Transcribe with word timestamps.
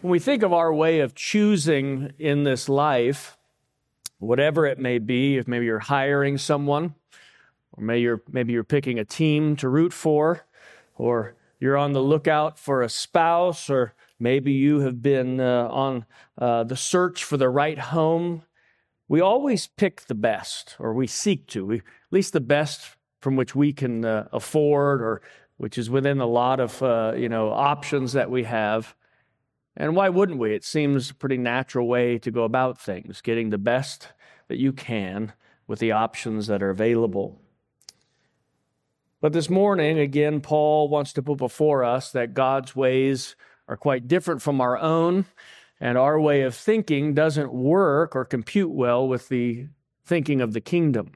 When 0.00 0.12
we 0.12 0.20
think 0.20 0.44
of 0.44 0.52
our 0.52 0.72
way 0.72 1.00
of 1.00 1.16
choosing 1.16 2.12
in 2.20 2.44
this 2.44 2.68
life, 2.68 3.36
whatever 4.20 4.64
it 4.64 4.78
may 4.78 4.98
be, 4.98 5.38
if 5.38 5.48
maybe 5.48 5.66
you're 5.66 5.80
hiring 5.80 6.38
someone, 6.38 6.94
or 7.72 7.82
maybe 7.82 8.02
you're, 8.02 8.22
maybe 8.30 8.52
you're 8.52 8.62
picking 8.62 9.00
a 9.00 9.04
team 9.04 9.56
to 9.56 9.68
root 9.68 9.92
for, 9.92 10.46
or 10.94 11.34
you're 11.58 11.76
on 11.76 11.94
the 11.94 12.00
lookout 12.00 12.60
for 12.60 12.82
a 12.82 12.88
spouse, 12.88 13.68
or 13.68 13.92
maybe 14.20 14.52
you 14.52 14.78
have 14.80 15.02
been 15.02 15.40
uh, 15.40 15.66
on 15.68 16.06
uh, 16.38 16.62
the 16.62 16.76
search 16.76 17.24
for 17.24 17.36
the 17.36 17.48
right 17.48 17.80
home, 17.80 18.42
we 19.08 19.20
always 19.20 19.66
pick 19.66 20.02
the 20.02 20.14
best, 20.14 20.76
or 20.78 20.94
we 20.94 21.08
seek 21.08 21.48
to, 21.48 21.66
we, 21.66 21.78
at 21.78 21.82
least 22.12 22.32
the 22.32 22.40
best 22.40 22.94
from 23.20 23.34
which 23.34 23.56
we 23.56 23.72
can 23.72 24.04
uh, 24.04 24.28
afford, 24.32 25.02
or 25.02 25.22
which 25.56 25.76
is 25.76 25.90
within 25.90 26.20
a 26.20 26.26
lot 26.26 26.60
of 26.60 26.80
uh, 26.84 27.14
you 27.16 27.28
know 27.28 27.50
options 27.50 28.12
that 28.12 28.30
we 28.30 28.44
have. 28.44 28.94
And 29.80 29.94
why 29.94 30.08
wouldn't 30.08 30.40
we? 30.40 30.54
It 30.54 30.64
seems 30.64 31.08
a 31.08 31.14
pretty 31.14 31.38
natural 31.38 31.86
way 31.86 32.18
to 32.18 32.32
go 32.32 32.42
about 32.42 32.80
things, 32.80 33.20
getting 33.20 33.50
the 33.50 33.58
best 33.58 34.08
that 34.48 34.58
you 34.58 34.72
can 34.72 35.32
with 35.68 35.78
the 35.78 35.92
options 35.92 36.48
that 36.48 36.64
are 36.64 36.70
available. 36.70 37.40
But 39.20 39.32
this 39.32 39.48
morning, 39.48 39.96
again, 39.96 40.40
Paul 40.40 40.88
wants 40.88 41.12
to 41.12 41.22
put 41.22 41.38
before 41.38 41.84
us 41.84 42.10
that 42.10 42.34
God's 42.34 42.74
ways 42.74 43.36
are 43.68 43.76
quite 43.76 44.08
different 44.08 44.42
from 44.42 44.60
our 44.60 44.76
own, 44.76 45.26
and 45.80 45.96
our 45.96 46.18
way 46.18 46.42
of 46.42 46.56
thinking 46.56 47.14
doesn't 47.14 47.52
work 47.52 48.16
or 48.16 48.24
compute 48.24 48.70
well 48.70 49.06
with 49.06 49.28
the 49.28 49.68
thinking 50.04 50.40
of 50.40 50.54
the 50.54 50.60
kingdom. 50.60 51.12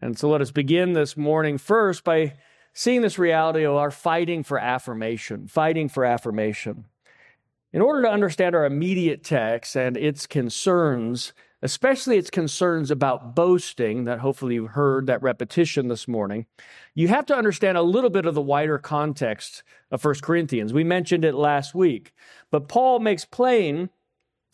And 0.00 0.16
so 0.16 0.28
let 0.28 0.40
us 0.40 0.52
begin 0.52 0.92
this 0.92 1.16
morning 1.16 1.58
first 1.58 2.04
by 2.04 2.34
seeing 2.72 3.02
this 3.02 3.18
reality 3.18 3.64
of 3.64 3.74
our 3.74 3.90
fighting 3.90 4.44
for 4.44 4.60
affirmation, 4.60 5.48
fighting 5.48 5.88
for 5.88 6.04
affirmation. 6.04 6.84
In 7.72 7.82
order 7.82 8.02
to 8.02 8.10
understand 8.10 8.56
our 8.56 8.64
immediate 8.64 9.22
text 9.22 9.76
and 9.76 9.96
its 9.96 10.26
concerns, 10.26 11.32
especially 11.62 12.18
its 12.18 12.28
concerns 12.28 12.90
about 12.90 13.36
boasting, 13.36 14.04
that 14.04 14.18
hopefully 14.18 14.56
you've 14.56 14.72
heard 14.72 15.06
that 15.06 15.22
repetition 15.22 15.86
this 15.86 16.08
morning, 16.08 16.46
you 16.96 17.06
have 17.06 17.26
to 17.26 17.36
understand 17.36 17.78
a 17.78 17.82
little 17.82 18.10
bit 18.10 18.26
of 18.26 18.34
the 18.34 18.42
wider 18.42 18.76
context 18.76 19.62
of 19.92 20.04
1 20.04 20.16
Corinthians. 20.20 20.72
We 20.72 20.82
mentioned 20.82 21.24
it 21.24 21.34
last 21.36 21.72
week, 21.72 22.12
but 22.50 22.66
Paul 22.66 22.98
makes 22.98 23.24
plain 23.24 23.90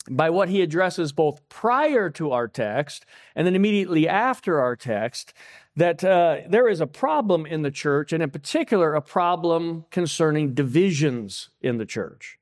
by 0.09 0.29
what 0.29 0.49
he 0.49 0.61
addresses 0.61 1.11
both 1.11 1.41
prior 1.49 2.11
to 2.11 2.31
our 2.31 2.47
text 2.47 3.03
and 3.35 3.47
then 3.47 3.55
immediately 3.55 4.07
after 4.07 4.61
our 4.61 4.75
text 4.75 5.33
that 5.75 6.03
uh, 6.03 6.41
there 6.47 6.69
is 6.69 6.81
a 6.81 6.87
problem 6.87 7.47
in 7.47 7.63
the 7.63 7.71
church, 7.71 8.13
and 8.13 8.21
in 8.21 8.29
particular, 8.29 8.93
a 8.93 9.01
problem 9.01 9.85
concerning 9.89 10.53
divisions 10.53 11.49
in 11.61 11.77
the 11.77 11.85
church. 11.85 12.37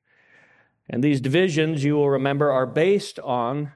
And 0.88 1.02
these 1.02 1.20
divisions, 1.20 1.84
you 1.84 1.94
will 1.94 2.10
remember, 2.10 2.50
are 2.50 2.66
based 2.66 3.18
on 3.20 3.72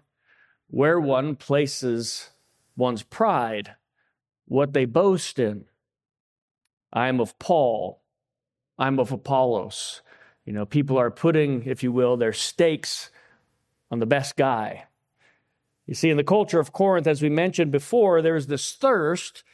where 0.69 1.00
one 1.00 1.36
places 1.36 2.30
one's 2.77 3.02
pride, 3.02 3.75
what 4.47 4.72
they 4.72 4.84
boast 4.84 5.39
in. 5.39 5.64
I 6.92 7.08
am 7.08 7.20
of 7.20 7.39
Paul. 7.39 8.02
I'm 8.78 8.98
of 8.98 9.12
Apollos. 9.12 10.02
You 10.44 10.52
know, 10.52 10.64
people 10.64 10.98
are 10.98 11.11
putting, 11.11 11.64
if 11.64 11.83
you 11.83 11.92
will, 11.92 12.17
their 12.17 12.33
stakes 12.33 13.11
on 13.91 13.98
the 13.98 14.06
best 14.06 14.36
guy. 14.36 14.84
You 15.86 15.95
see, 15.95 16.11
in 16.11 16.17
the 16.17 16.24
culture 16.24 16.61
of 16.61 16.72
Corinth, 16.72 17.06
as 17.06 17.20
we 17.20 17.28
mentioned 17.28 17.72
before, 17.72 18.22
there 18.22 18.36
is 18.36 18.47
this 18.47 18.72
thirst 18.72 19.45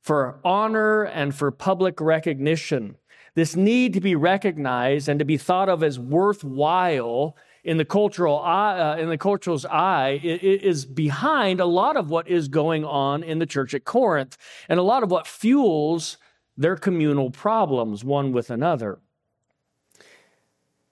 for 0.00 0.40
honor 0.44 1.02
and 1.02 1.34
for 1.34 1.50
public 1.50 2.00
recognition 2.00 2.96
this 3.34 3.56
need 3.56 3.94
to 3.94 4.00
be 4.00 4.14
recognized 4.14 5.08
and 5.08 5.18
to 5.18 5.24
be 5.24 5.36
thought 5.36 5.68
of 5.68 5.82
as 5.82 5.98
worthwhile 5.98 7.36
in 7.64 7.76
the 7.76 7.84
cultural 7.84 8.38
eye, 8.40 8.78
uh, 8.78 8.96
in 8.96 9.08
the 9.08 9.16
cultural's 9.16 9.64
eye 9.64 10.20
is 10.22 10.84
behind 10.84 11.60
a 11.60 11.64
lot 11.64 11.96
of 11.96 12.10
what 12.10 12.28
is 12.28 12.48
going 12.48 12.84
on 12.84 13.22
in 13.22 13.38
the 13.38 13.46
church 13.46 13.72
at 13.72 13.84
Corinth 13.84 14.36
and 14.68 14.80
a 14.80 14.82
lot 14.82 15.02
of 15.02 15.10
what 15.10 15.26
fuels 15.26 16.18
their 16.56 16.76
communal 16.76 17.30
problems 17.30 18.04
one 18.04 18.32
with 18.32 18.50
another. 18.50 18.98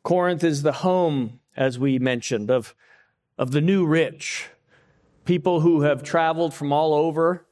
Corinth 0.03 0.45
is 0.45 0.63
the 0.63 0.73
home, 0.73 1.41
as 1.57 1.79
we 1.79 1.99
mentioned, 1.99 2.51
of, 2.51 2.75
of 3.37 3.51
the 3.51 3.61
new 3.61 3.85
rich, 3.85 4.49
people 5.25 5.61
who 5.61 5.83
have 5.83 6.03
traveled 6.03 6.55
from 6.55 6.73
all 6.73 6.95
over 6.95 7.47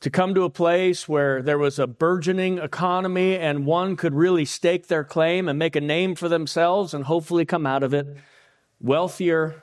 to 0.00 0.10
come 0.10 0.34
to 0.34 0.42
a 0.44 0.50
place 0.50 1.08
where 1.08 1.42
there 1.42 1.58
was 1.58 1.78
a 1.78 1.86
burgeoning 1.86 2.58
economy 2.58 3.36
and 3.36 3.66
one 3.66 3.96
could 3.96 4.14
really 4.14 4.44
stake 4.44 4.86
their 4.86 5.04
claim 5.04 5.48
and 5.48 5.58
make 5.58 5.76
a 5.76 5.80
name 5.80 6.14
for 6.14 6.28
themselves 6.28 6.94
and 6.94 7.04
hopefully 7.04 7.44
come 7.44 7.66
out 7.66 7.82
of 7.82 7.92
it 7.92 8.16
wealthier, 8.80 9.62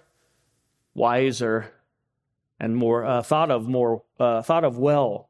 wiser, 0.93 1.73
and 2.59 2.75
more 2.75 3.03
uh, 3.03 3.21
thought 3.21 3.49
of 3.49 3.67
more 3.67 4.03
uh, 4.19 4.41
thought 4.41 4.63
of 4.63 4.77
well. 4.77 5.29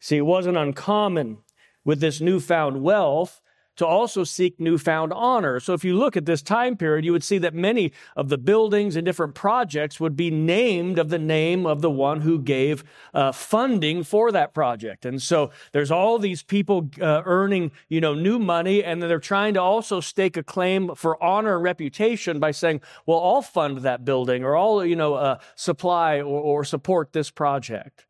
See, 0.00 0.16
it 0.16 0.26
wasn't 0.26 0.56
uncommon 0.56 1.38
with 1.84 2.00
this 2.00 2.20
newfound 2.20 2.82
wealth 2.82 3.40
to 3.78 3.86
also 3.86 4.24
seek 4.24 4.60
newfound 4.60 5.12
honor. 5.12 5.60
So 5.60 5.72
if 5.72 5.84
you 5.84 5.96
look 5.96 6.16
at 6.16 6.26
this 6.26 6.42
time 6.42 6.76
period, 6.76 7.04
you 7.04 7.12
would 7.12 7.24
see 7.24 7.38
that 7.38 7.54
many 7.54 7.92
of 8.16 8.28
the 8.28 8.36
buildings 8.36 8.96
and 8.96 9.04
different 9.04 9.34
projects 9.34 9.98
would 10.00 10.16
be 10.16 10.30
named 10.30 10.98
of 10.98 11.08
the 11.08 11.18
name 11.18 11.64
of 11.64 11.80
the 11.80 11.90
one 11.90 12.20
who 12.20 12.40
gave 12.40 12.84
uh, 13.14 13.32
funding 13.32 14.02
for 14.02 14.30
that 14.32 14.52
project. 14.52 15.06
And 15.06 15.22
so 15.22 15.50
there's 15.72 15.92
all 15.92 16.18
these 16.18 16.42
people 16.42 16.90
uh, 17.00 17.22
earning, 17.24 17.70
you 17.88 18.00
know, 18.00 18.14
new 18.14 18.38
money, 18.38 18.82
and 18.82 19.00
they're 19.00 19.20
trying 19.20 19.54
to 19.54 19.62
also 19.62 20.00
stake 20.00 20.36
a 20.36 20.42
claim 20.42 20.94
for 20.96 21.22
honor 21.22 21.54
and 21.54 21.62
reputation 21.62 22.40
by 22.40 22.50
saying, 22.50 22.80
well, 23.06 23.20
I'll 23.20 23.42
fund 23.42 23.78
that 23.78 24.04
building 24.04 24.44
or 24.44 24.56
I'll, 24.56 24.84
you 24.84 24.96
know, 24.96 25.14
uh, 25.14 25.38
supply 25.54 26.18
or, 26.18 26.40
or 26.40 26.64
support 26.64 27.12
this 27.12 27.30
project. 27.30 28.07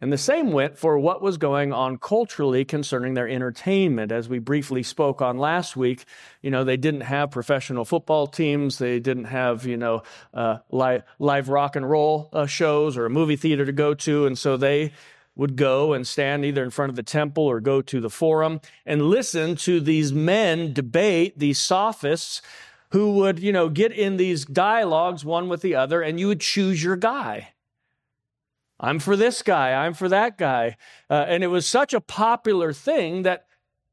And 0.00 0.12
the 0.12 0.18
same 0.18 0.52
went 0.52 0.78
for 0.78 0.96
what 0.96 1.20
was 1.20 1.38
going 1.38 1.72
on 1.72 1.98
culturally 1.98 2.64
concerning 2.64 3.14
their 3.14 3.28
entertainment. 3.28 4.12
As 4.12 4.28
we 4.28 4.38
briefly 4.38 4.84
spoke 4.84 5.20
on 5.20 5.38
last 5.38 5.76
week, 5.76 6.04
you 6.40 6.52
know, 6.52 6.62
they 6.62 6.76
didn't 6.76 7.00
have 7.00 7.32
professional 7.32 7.84
football 7.84 8.28
teams. 8.28 8.78
They 8.78 9.00
didn't 9.00 9.24
have, 9.24 9.66
you 9.66 9.76
know, 9.76 10.04
uh, 10.32 10.58
live, 10.70 11.02
live 11.18 11.48
rock 11.48 11.74
and 11.74 11.88
roll 11.88 12.28
uh, 12.32 12.46
shows 12.46 12.96
or 12.96 13.06
a 13.06 13.10
movie 13.10 13.34
theater 13.34 13.66
to 13.66 13.72
go 13.72 13.92
to. 13.94 14.26
And 14.26 14.38
so 14.38 14.56
they 14.56 14.92
would 15.34 15.56
go 15.56 15.92
and 15.92 16.06
stand 16.06 16.44
either 16.44 16.62
in 16.62 16.70
front 16.70 16.90
of 16.90 16.96
the 16.96 17.02
temple 17.02 17.44
or 17.44 17.60
go 17.60 17.82
to 17.82 18.00
the 18.00 18.10
forum 18.10 18.60
and 18.86 19.02
listen 19.02 19.56
to 19.56 19.80
these 19.80 20.12
men 20.12 20.72
debate, 20.72 21.36
these 21.38 21.58
sophists 21.58 22.40
who 22.90 23.12
would, 23.14 23.40
you 23.40 23.52
know, 23.52 23.68
get 23.68 23.92
in 23.92 24.16
these 24.16 24.44
dialogues 24.44 25.24
one 25.24 25.48
with 25.48 25.60
the 25.60 25.74
other 25.74 26.02
and 26.02 26.20
you 26.20 26.28
would 26.28 26.40
choose 26.40 26.82
your 26.82 26.96
guy. 26.96 27.48
I'm 28.80 28.98
for 28.98 29.16
this 29.16 29.42
guy, 29.42 29.72
I'm 29.84 29.94
for 29.94 30.08
that 30.08 30.38
guy. 30.38 30.76
Uh, 31.10 31.24
and 31.26 31.42
it 31.42 31.48
was 31.48 31.66
such 31.66 31.92
a 31.92 32.00
popular 32.00 32.72
thing 32.72 33.22
that 33.22 33.46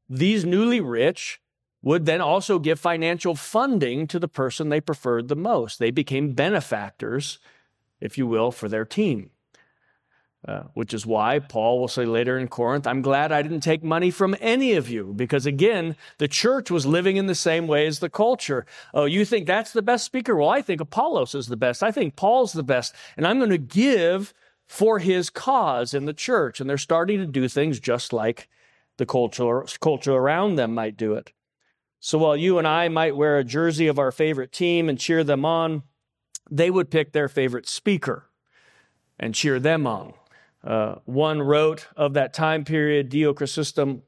these 0.08 0.44
newly 0.44 0.80
rich 0.80 1.40
would 1.82 2.06
then 2.06 2.20
also 2.20 2.58
give 2.58 2.80
financial 2.80 3.34
funding 3.34 4.06
to 4.08 4.18
the 4.18 4.28
person 4.28 4.68
they 4.68 4.80
preferred 4.80 5.28
the 5.28 5.36
most. 5.36 5.78
They 5.78 5.90
became 5.90 6.32
benefactors, 6.32 7.38
if 8.00 8.16
you 8.16 8.26
will, 8.26 8.50
for 8.50 8.68
their 8.68 8.84
team. 8.84 9.30
Uh, 10.46 10.62
which 10.74 10.94
is 10.94 11.04
why 11.04 11.40
Paul 11.40 11.80
will 11.80 11.88
say 11.88 12.04
later 12.04 12.38
in 12.38 12.46
Corinth, 12.46 12.86
I'm 12.86 13.02
glad 13.02 13.32
I 13.32 13.42
didn't 13.42 13.62
take 13.62 13.82
money 13.82 14.12
from 14.12 14.36
any 14.40 14.74
of 14.74 14.88
you, 14.88 15.12
because 15.16 15.44
again, 15.44 15.96
the 16.18 16.28
church 16.28 16.70
was 16.70 16.86
living 16.86 17.16
in 17.16 17.26
the 17.26 17.34
same 17.34 17.66
way 17.66 17.84
as 17.84 17.98
the 17.98 18.08
culture. 18.08 18.64
Oh, 18.94 19.06
you 19.06 19.24
think 19.24 19.48
that's 19.48 19.72
the 19.72 19.82
best 19.82 20.04
speaker? 20.04 20.36
Well, 20.36 20.48
I 20.48 20.62
think 20.62 20.80
Apollos 20.80 21.34
is 21.34 21.48
the 21.48 21.56
best. 21.56 21.82
I 21.82 21.90
think 21.90 22.14
Paul's 22.14 22.52
the 22.52 22.62
best. 22.62 22.94
And 23.16 23.26
I'm 23.26 23.38
going 23.38 23.50
to 23.50 23.58
give 23.58 24.32
for 24.66 24.98
his 24.98 25.30
cause 25.30 25.94
in 25.94 26.04
the 26.04 26.12
church. 26.12 26.60
And 26.60 26.68
they're 26.68 26.78
starting 26.78 27.18
to 27.18 27.26
do 27.26 27.48
things 27.48 27.80
just 27.80 28.12
like 28.12 28.48
the 28.98 29.06
culture, 29.06 29.64
culture 29.80 30.12
around 30.12 30.56
them 30.56 30.74
might 30.74 30.96
do 30.96 31.14
it. 31.14 31.32
So 32.00 32.18
while 32.18 32.36
you 32.36 32.58
and 32.58 32.68
I 32.68 32.88
might 32.88 33.16
wear 33.16 33.38
a 33.38 33.44
jersey 33.44 33.86
of 33.86 33.98
our 33.98 34.12
favorite 34.12 34.52
team 34.52 34.88
and 34.88 34.98
cheer 34.98 35.24
them 35.24 35.44
on, 35.44 35.82
they 36.50 36.70
would 36.70 36.90
pick 36.90 37.12
their 37.12 37.28
favorite 37.28 37.68
speaker 37.68 38.30
and 39.18 39.34
cheer 39.34 39.58
them 39.58 39.86
on. 39.86 40.14
Uh, 40.62 40.96
one 41.04 41.40
wrote 41.42 41.86
of 41.96 42.14
that 42.14 42.34
time 42.34 42.64
period, 42.64 43.08
Dio 43.08 43.32
Chrysostom, 43.32 44.02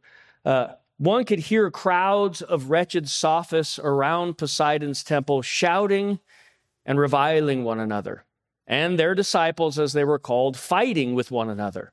uh, 0.44 0.68
one 0.98 1.24
could 1.24 1.38
hear 1.38 1.70
crowds 1.70 2.42
of 2.42 2.70
wretched 2.70 3.08
sophists 3.08 3.78
around 3.78 4.36
Poseidon's 4.36 5.04
temple 5.04 5.42
shouting 5.42 6.18
and 6.84 6.98
reviling 6.98 7.64
one 7.64 7.78
another 7.78 8.24
and 8.68 8.98
their 8.98 9.14
disciples, 9.14 9.78
as 9.78 9.94
they 9.94 10.04
were 10.04 10.18
called, 10.18 10.56
fighting 10.56 11.14
with 11.14 11.30
one 11.30 11.48
another. 11.48 11.90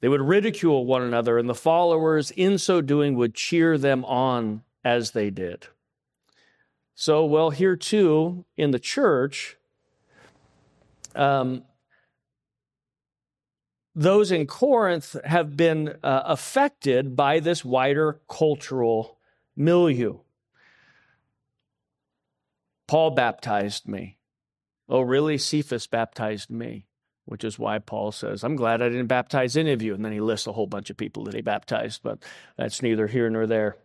They 0.00 0.08
would 0.08 0.20
ridicule 0.20 0.86
one 0.86 1.02
another, 1.02 1.38
and 1.38 1.48
the 1.48 1.54
followers, 1.54 2.30
in 2.30 2.56
so 2.56 2.80
doing, 2.80 3.16
would 3.16 3.34
cheer 3.34 3.76
them 3.76 4.04
on 4.04 4.62
as 4.84 5.10
they 5.10 5.28
did. 5.28 5.66
So, 6.94 7.24
well, 7.24 7.50
here 7.50 7.76
too 7.76 8.44
in 8.56 8.70
the 8.70 8.78
church, 8.78 9.56
um, 11.16 11.64
those 13.94 14.30
in 14.30 14.46
Corinth 14.46 15.16
have 15.24 15.56
been 15.56 15.96
uh, 16.02 16.22
affected 16.24 17.16
by 17.16 17.40
this 17.40 17.64
wider 17.64 18.20
cultural 18.28 19.18
milieu. 19.56 20.18
Paul 22.86 23.10
baptized 23.10 23.88
me. 23.88 24.18
Oh, 24.92 25.00
really? 25.00 25.38
Cephas 25.38 25.86
baptized 25.86 26.50
me, 26.50 26.84
which 27.24 27.44
is 27.44 27.58
why 27.58 27.78
Paul 27.78 28.12
says, 28.12 28.44
I'm 28.44 28.56
glad 28.56 28.82
I 28.82 28.90
didn't 28.90 29.06
baptize 29.06 29.56
any 29.56 29.72
of 29.72 29.80
you. 29.80 29.94
And 29.94 30.04
then 30.04 30.12
he 30.12 30.20
lists 30.20 30.46
a 30.46 30.52
whole 30.52 30.66
bunch 30.66 30.90
of 30.90 30.98
people 30.98 31.24
that 31.24 31.34
he 31.34 31.40
baptized, 31.40 32.02
but 32.02 32.18
that's 32.58 32.82
neither 32.82 33.06
here 33.06 33.30
nor 33.30 33.46
there. 33.46 33.78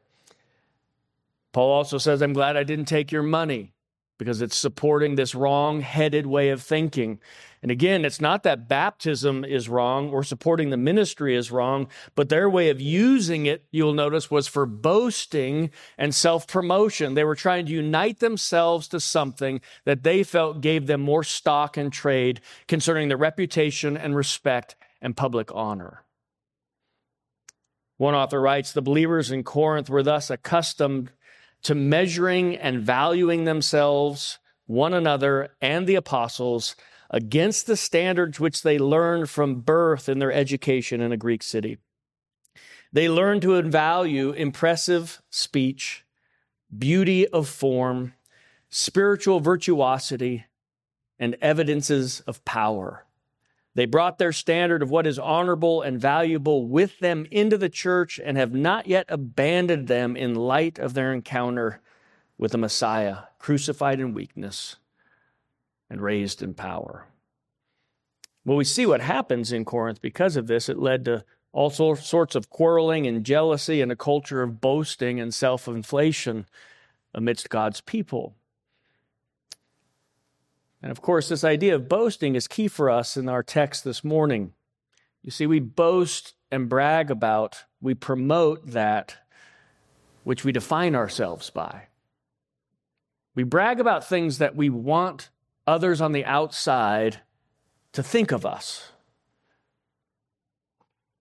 Paul 1.53 1.71
also 1.71 1.97
says, 1.97 2.21
I'm 2.21 2.33
glad 2.33 2.57
I 2.57 2.63
didn't 2.63 2.89
take 2.89 3.13
your 3.13 3.23
money 3.23 3.71
because 4.17 4.41
it's 4.41 4.55
supporting 4.55 5.15
this 5.15 5.35
wrong 5.35 5.81
headed 5.81 6.25
way 6.25 6.49
of 6.49 6.61
thinking. 6.61 7.19
And 7.61 7.71
again, 7.71 8.05
it's 8.05 8.21
not 8.21 8.43
that 8.43 8.67
baptism 8.67 9.43
is 9.43 9.67
wrong 9.67 10.09
or 10.09 10.23
supporting 10.23 10.69
the 10.69 10.77
ministry 10.77 11.35
is 11.35 11.51
wrong, 11.51 11.87
but 12.15 12.29
their 12.29 12.49
way 12.49 12.69
of 12.69 12.79
using 12.79 13.45
it, 13.45 13.65
you'll 13.71 13.93
notice, 13.93 14.29
was 14.29 14.47
for 14.47 14.65
boasting 14.65 15.71
and 15.97 16.13
self 16.13 16.47
promotion. 16.47 17.15
They 17.15 17.23
were 17.23 17.35
trying 17.35 17.65
to 17.65 17.71
unite 17.71 18.19
themselves 18.19 18.87
to 18.89 18.99
something 18.99 19.61
that 19.85 20.03
they 20.03 20.23
felt 20.23 20.61
gave 20.61 20.87
them 20.87 21.01
more 21.01 21.23
stock 21.23 21.77
and 21.77 21.91
trade 21.91 22.41
concerning 22.67 23.07
their 23.07 23.17
reputation 23.17 23.97
and 23.97 24.15
respect 24.15 24.75
and 25.01 25.17
public 25.17 25.53
honor. 25.53 26.03
One 27.97 28.13
author 28.13 28.39
writes 28.39 28.71
The 28.71 28.81
believers 28.81 29.31
in 29.31 29.43
Corinth 29.43 29.89
were 29.89 30.03
thus 30.03 30.29
accustomed 30.29 31.11
to 31.63 31.75
measuring 31.75 32.55
and 32.55 32.81
valuing 32.81 33.43
themselves, 33.43 34.39
one 34.65 34.93
another, 34.93 35.49
and 35.61 35.87
the 35.87 35.95
apostles 35.95 36.75
against 37.09 37.67
the 37.67 37.77
standards 37.77 38.39
which 38.39 38.63
they 38.63 38.77
learned 38.77 39.29
from 39.29 39.61
birth 39.61 40.09
in 40.09 40.19
their 40.19 40.31
education 40.31 41.01
in 41.01 41.11
a 41.11 41.17
Greek 41.17 41.41
city. 41.41 41.77
They 42.93 43.09
learned 43.09 43.41
to 43.43 43.61
value 43.61 44.31
impressive 44.31 45.21
speech, 45.29 46.05
beauty 46.75 47.27
of 47.27 47.47
form, 47.47 48.13
spiritual 48.69 49.39
virtuosity, 49.39 50.45
and 51.19 51.37
evidences 51.41 52.21
of 52.21 52.43
power. 52.45 53.06
They 53.77 53.85
brought 53.85 54.17
their 54.17 54.33
standard 54.33 54.81
of 54.81 54.89
what 54.89 55.05
is 55.05 55.19
honorable 55.19 55.83
and 55.83 56.01
valuable 56.01 56.65
with 56.65 56.97
them 56.97 57.27
into 57.29 57.59
the 57.59 57.69
church 57.69 58.19
and 58.25 58.35
have 58.35 58.51
not 58.51 58.87
yet 58.87 59.05
abandoned 59.07 59.87
them 59.87 60.17
in 60.17 60.33
light 60.33 60.79
of 60.79 60.95
their 60.95 61.13
encounter 61.13 61.79
with 62.39 62.53
the 62.53 62.57
Messiah, 62.57 63.25
crucified 63.37 63.99
in 63.99 64.15
weakness 64.15 64.77
and 65.91 66.01
raised 66.01 66.41
in 66.41 66.55
power. 66.55 67.05
Well, 68.43 68.57
we 68.57 68.63
see 68.63 68.87
what 68.87 69.01
happens 69.01 69.51
in 69.51 69.63
Corinth 69.63 70.01
because 70.01 70.37
of 70.37 70.47
this. 70.47 70.69
It 70.69 70.79
led 70.79 71.05
to 71.05 71.23
all 71.53 71.69
sorts 71.69 72.33
of 72.33 72.49
quarreling 72.49 73.05
and 73.05 73.23
jealousy 73.23 73.79
and 73.79 73.91
a 73.91 73.95
culture 73.95 74.41
of 74.41 74.59
boasting 74.59 75.19
and 75.19 75.31
self 75.31 75.67
inflation 75.67 76.47
amidst 77.13 77.51
God's 77.51 77.81
people. 77.81 78.36
And 80.81 80.91
of 80.91 81.01
course, 81.01 81.29
this 81.29 81.43
idea 81.43 81.75
of 81.75 81.89
boasting 81.89 82.35
is 82.35 82.47
key 82.47 82.67
for 82.67 82.89
us 82.89 83.17
in 83.17 83.27
our 83.27 83.43
text 83.43 83.83
this 83.83 84.03
morning. 84.03 84.53
You 85.23 85.31
see, 85.31 85.47
we 85.47 85.59
boast 85.59 86.33
and 86.51 86.69
brag 86.69 87.09
about, 87.11 87.65
we 87.81 87.93
promote 87.93 88.67
that 88.67 89.17
which 90.23 90.43
we 90.43 90.51
define 90.51 90.95
ourselves 90.95 91.49
by. 91.49 91.83
We 93.33 93.43
brag 93.43 93.79
about 93.79 94.07
things 94.07 94.37
that 94.39 94.55
we 94.55 94.69
want 94.69 95.29
others 95.65 96.01
on 96.01 96.11
the 96.11 96.25
outside 96.25 97.21
to 97.93 98.03
think 98.03 98.31
of 98.31 98.45
us. 98.45 98.91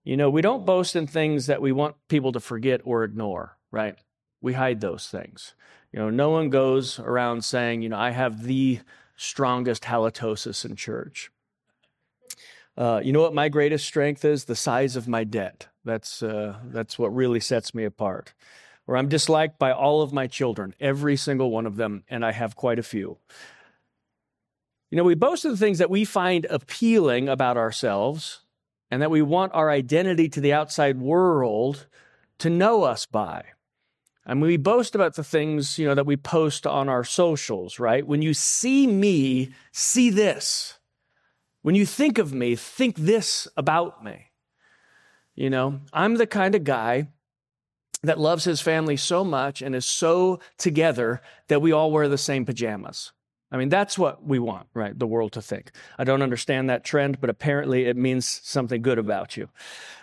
You 0.03 0.15
know, 0.15 0.29
we 0.29 0.41
don't 0.41 0.65
boast 0.65 0.95
in 0.95 1.05
things 1.05 1.47
that 1.47 1.61
we 1.61 1.71
want 1.71 1.95
people 2.07 2.31
to 2.31 2.39
forget 2.39 2.81
or 2.85 3.03
ignore, 3.03 3.57
right? 3.71 3.97
We 4.41 4.53
hide 4.53 4.79
those 4.79 5.07
things. 5.07 5.53
You 5.91 5.99
know, 5.99 6.09
no 6.09 6.29
one 6.29 6.49
goes 6.49 6.99
around 6.99 7.43
saying, 7.43 7.81
you 7.81 7.89
know, 7.89 7.97
I 7.97 8.11
have 8.11 8.43
the 8.43 8.79
strongest 9.17 9.83
halitosis 9.83 10.63
in 10.63 10.75
church. 10.75 11.31
Uh, 12.77 13.01
you 13.03 13.11
know 13.11 13.21
what 13.21 13.33
my 13.33 13.49
greatest 13.49 13.85
strength 13.85 14.23
is? 14.23 14.45
The 14.45 14.55
size 14.55 14.95
of 14.95 15.07
my 15.07 15.23
debt. 15.23 15.67
That's, 15.83 16.21
uh, 16.23 16.57
that's 16.65 16.97
what 16.97 17.13
really 17.13 17.39
sets 17.39 17.73
me 17.73 17.83
apart. 17.83 18.33
Or 18.85 18.95
I'm 18.95 19.09
disliked 19.09 19.59
by 19.59 19.71
all 19.71 20.01
of 20.01 20.13
my 20.13 20.27
children, 20.27 20.73
every 20.79 21.17
single 21.17 21.51
one 21.51 21.65
of 21.65 21.75
them, 21.75 22.03
and 22.07 22.23
I 22.23 22.31
have 22.31 22.55
quite 22.55 22.79
a 22.79 22.83
few. 22.83 23.17
You 24.91 24.97
know, 24.97 25.03
we 25.03 25.15
boast 25.15 25.43
of 25.43 25.51
the 25.51 25.57
things 25.57 25.79
that 25.79 25.89
we 25.89 26.05
find 26.05 26.45
appealing 26.49 27.27
about 27.27 27.57
ourselves 27.57 28.43
and 28.89 29.01
that 29.01 29.11
we 29.11 29.21
want 29.21 29.53
our 29.53 29.69
identity 29.69 30.29
to 30.29 30.39
the 30.39 30.53
outside 30.53 30.99
world 30.99 31.87
to 32.39 32.49
know 32.49 32.83
us 32.83 33.05
by. 33.05 33.43
And 34.27 34.41
we 34.41 34.57
boast 34.57 34.93
about 34.93 35.15
the 35.15 35.23
things, 35.23 35.79
you 35.79 35.87
know, 35.87 35.95
that 35.95 36.05
we 36.05 36.17
post 36.17 36.67
on 36.67 36.89
our 36.89 37.05
socials, 37.05 37.79
right? 37.79 38.05
When 38.05 38.21
you 38.21 38.33
see 38.33 38.85
me, 38.85 39.51
see 39.71 40.09
this. 40.09 40.77
When 41.61 41.75
you 41.75 41.85
think 41.85 42.17
of 42.17 42.33
me, 42.33 42.57
think 42.57 42.97
this 42.97 43.47
about 43.55 44.03
me. 44.03 44.31
You 45.33 45.49
know, 45.49 45.79
I'm 45.93 46.15
the 46.15 46.27
kind 46.27 46.55
of 46.55 46.65
guy 46.65 47.07
that 48.03 48.19
loves 48.19 48.43
his 48.43 48.59
family 48.59 48.97
so 48.97 49.23
much 49.23 49.61
and 49.61 49.73
is 49.73 49.85
so 49.85 50.39
together 50.57 51.21
that 51.47 51.61
we 51.61 51.71
all 51.71 51.89
wear 51.89 52.09
the 52.09 52.17
same 52.17 52.43
pajamas. 52.45 53.13
I 53.49 53.55
mean, 53.55 53.69
that's 53.69 53.97
what 53.97 54.25
we 54.25 54.39
want, 54.39 54.67
right? 54.73 54.97
The 54.97 55.07
world 55.07 55.31
to 55.33 55.41
think. 55.41 55.71
I 55.97 56.03
don't 56.03 56.21
understand 56.21 56.69
that 56.69 56.83
trend, 56.83 57.21
but 57.21 57.29
apparently 57.29 57.85
it 57.85 57.95
means 57.95 58.41
something 58.43 58.81
good 58.81 58.99
about 58.99 59.37
you. 59.37 59.47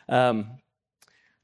Um, 0.08 0.58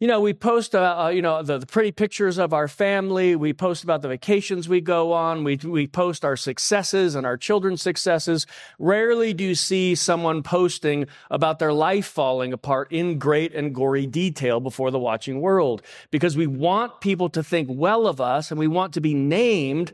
you 0.01 0.07
know, 0.07 0.19
we 0.19 0.33
post, 0.33 0.75
uh, 0.75 0.97
uh, 0.99 1.09
you 1.09 1.21
know, 1.21 1.43
the, 1.43 1.59
the, 1.59 1.67
pretty 1.67 1.93
pictures 1.93 2.39
of 2.39 2.55
our 2.55 2.69
family. 2.69 3.37
We 3.37 3.53
post 3.53 3.85
about 3.85 4.01
the 4.01 4.09
vacations 4.09 4.67
we 4.67 4.81
go 4.81 5.13
on. 5.13 5.45
We, 5.45 5.57
we 5.57 5.87
post 5.87 6.25
our 6.25 6.39
successes 6.39 7.15
and 7.15 7.27
our 7.27 7.37
children's 7.37 7.83
successes. 7.83 8.47
Rarely 8.79 9.35
do 9.35 9.45
you 9.45 9.55
see 9.55 9.95
someone 9.95 10.43
posting 10.43 11.07
about 11.31 11.59
their 11.59 11.75
life 11.75 12.07
falling 12.07 12.55
apart 12.55 12.91
in 12.91 13.19
great 13.19 13.55
and 13.55 13.75
gory 13.75 14.07
detail 14.07 14.59
before 14.59 14.91
the 14.91 14.99
watching 14.99 15.43
world 15.43 15.83
because 16.11 16.35
we 16.35 16.47
want 16.47 17.03
people 17.03 17.29
to 17.29 17.45
think 17.45 17.69
well 17.71 18.07
of 18.07 18.23
us 18.23 18.51
and 18.51 18.59
we 18.59 18.69
want 18.69 18.95
to 18.95 19.03
be 19.03 19.13
named 19.13 19.93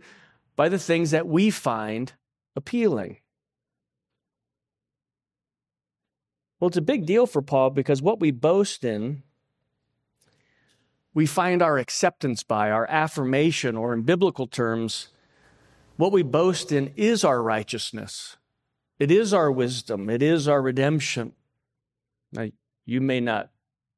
by 0.55 0.69
the 0.69 0.79
things 0.79 1.11
that 1.11 1.27
we 1.27 1.51
find 1.51 2.13
appealing. 2.55 3.19
Well, 6.61 6.69
it's 6.69 6.77
a 6.77 6.83
big 6.83 7.07
deal 7.07 7.27
for 7.27 7.43
Paul 7.43 7.71
because 7.71 8.01
what 8.01 8.21
we 8.21 8.31
boast 8.31 8.85
in 8.85 9.25
we 11.17 11.25
find 11.25 11.63
our 11.63 11.79
acceptance 11.79 12.43
by, 12.43 12.71
our 12.71 12.87
affirmation, 12.91 13.75
or 13.75 13.95
in 13.95 14.03
biblical 14.03 14.47
terms, 14.47 15.09
what 15.97 16.13
we 16.13 16.23
boast 16.23 16.71
in 16.71 16.93
is 16.95 17.25
our 17.25 17.43
righteousness. 17.43 18.37
It 18.99 19.11
is 19.11 19.33
our 19.33 19.51
wisdom. 19.51 20.11
It 20.11 20.21
is 20.21 20.47
our 20.47 20.61
redemption. 20.61 21.33
Now, 22.33 22.49
you 22.85 23.01
may 23.01 23.21
not 23.21 23.49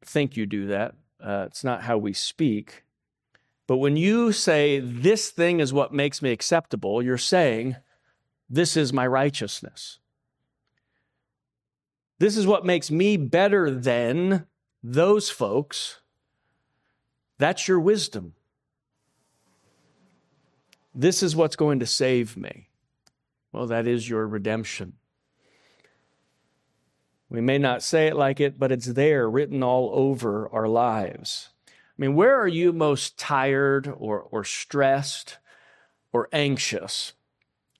think 0.04 0.36
you 0.36 0.46
do 0.46 0.68
that. 0.68 0.94
Uh, 1.20 1.46
it's 1.48 1.64
not 1.64 1.82
how 1.82 1.98
we 1.98 2.12
speak. 2.12 2.84
But 3.66 3.78
when 3.78 3.96
you 3.96 4.30
say, 4.30 4.78
this 4.78 5.30
thing 5.30 5.58
is 5.58 5.72
what 5.72 5.92
makes 5.92 6.22
me 6.22 6.30
acceptable, 6.30 7.02
you're 7.02 7.18
saying, 7.18 7.74
this 8.48 8.76
is 8.76 8.92
my 8.92 9.08
righteousness. 9.08 9.98
This 12.20 12.36
is 12.36 12.46
what 12.46 12.64
makes 12.64 12.92
me 12.92 13.16
better 13.16 13.72
than 13.72 14.46
those 14.84 15.30
folks 15.30 15.98
that's 17.38 17.68
your 17.68 17.80
wisdom. 17.80 18.34
This 20.94 21.22
is 21.22 21.36
what's 21.36 21.56
going 21.56 21.80
to 21.80 21.86
save 21.86 22.36
me. 22.36 22.68
Well, 23.52 23.66
that 23.68 23.86
is 23.86 24.08
your 24.08 24.26
redemption. 24.26 24.94
We 27.30 27.40
may 27.40 27.58
not 27.58 27.82
say 27.82 28.06
it 28.08 28.16
like 28.16 28.40
it, 28.40 28.58
but 28.58 28.72
it's 28.72 28.86
there 28.86 29.28
written 29.28 29.62
all 29.62 29.90
over 29.92 30.48
our 30.48 30.66
lives. 30.66 31.50
I 31.68 31.72
mean, 31.98 32.14
where 32.14 32.40
are 32.40 32.48
you 32.48 32.72
most 32.72 33.18
tired 33.18 33.92
or, 33.98 34.20
or 34.20 34.44
stressed 34.44 35.38
or 36.12 36.28
anxious? 36.32 37.12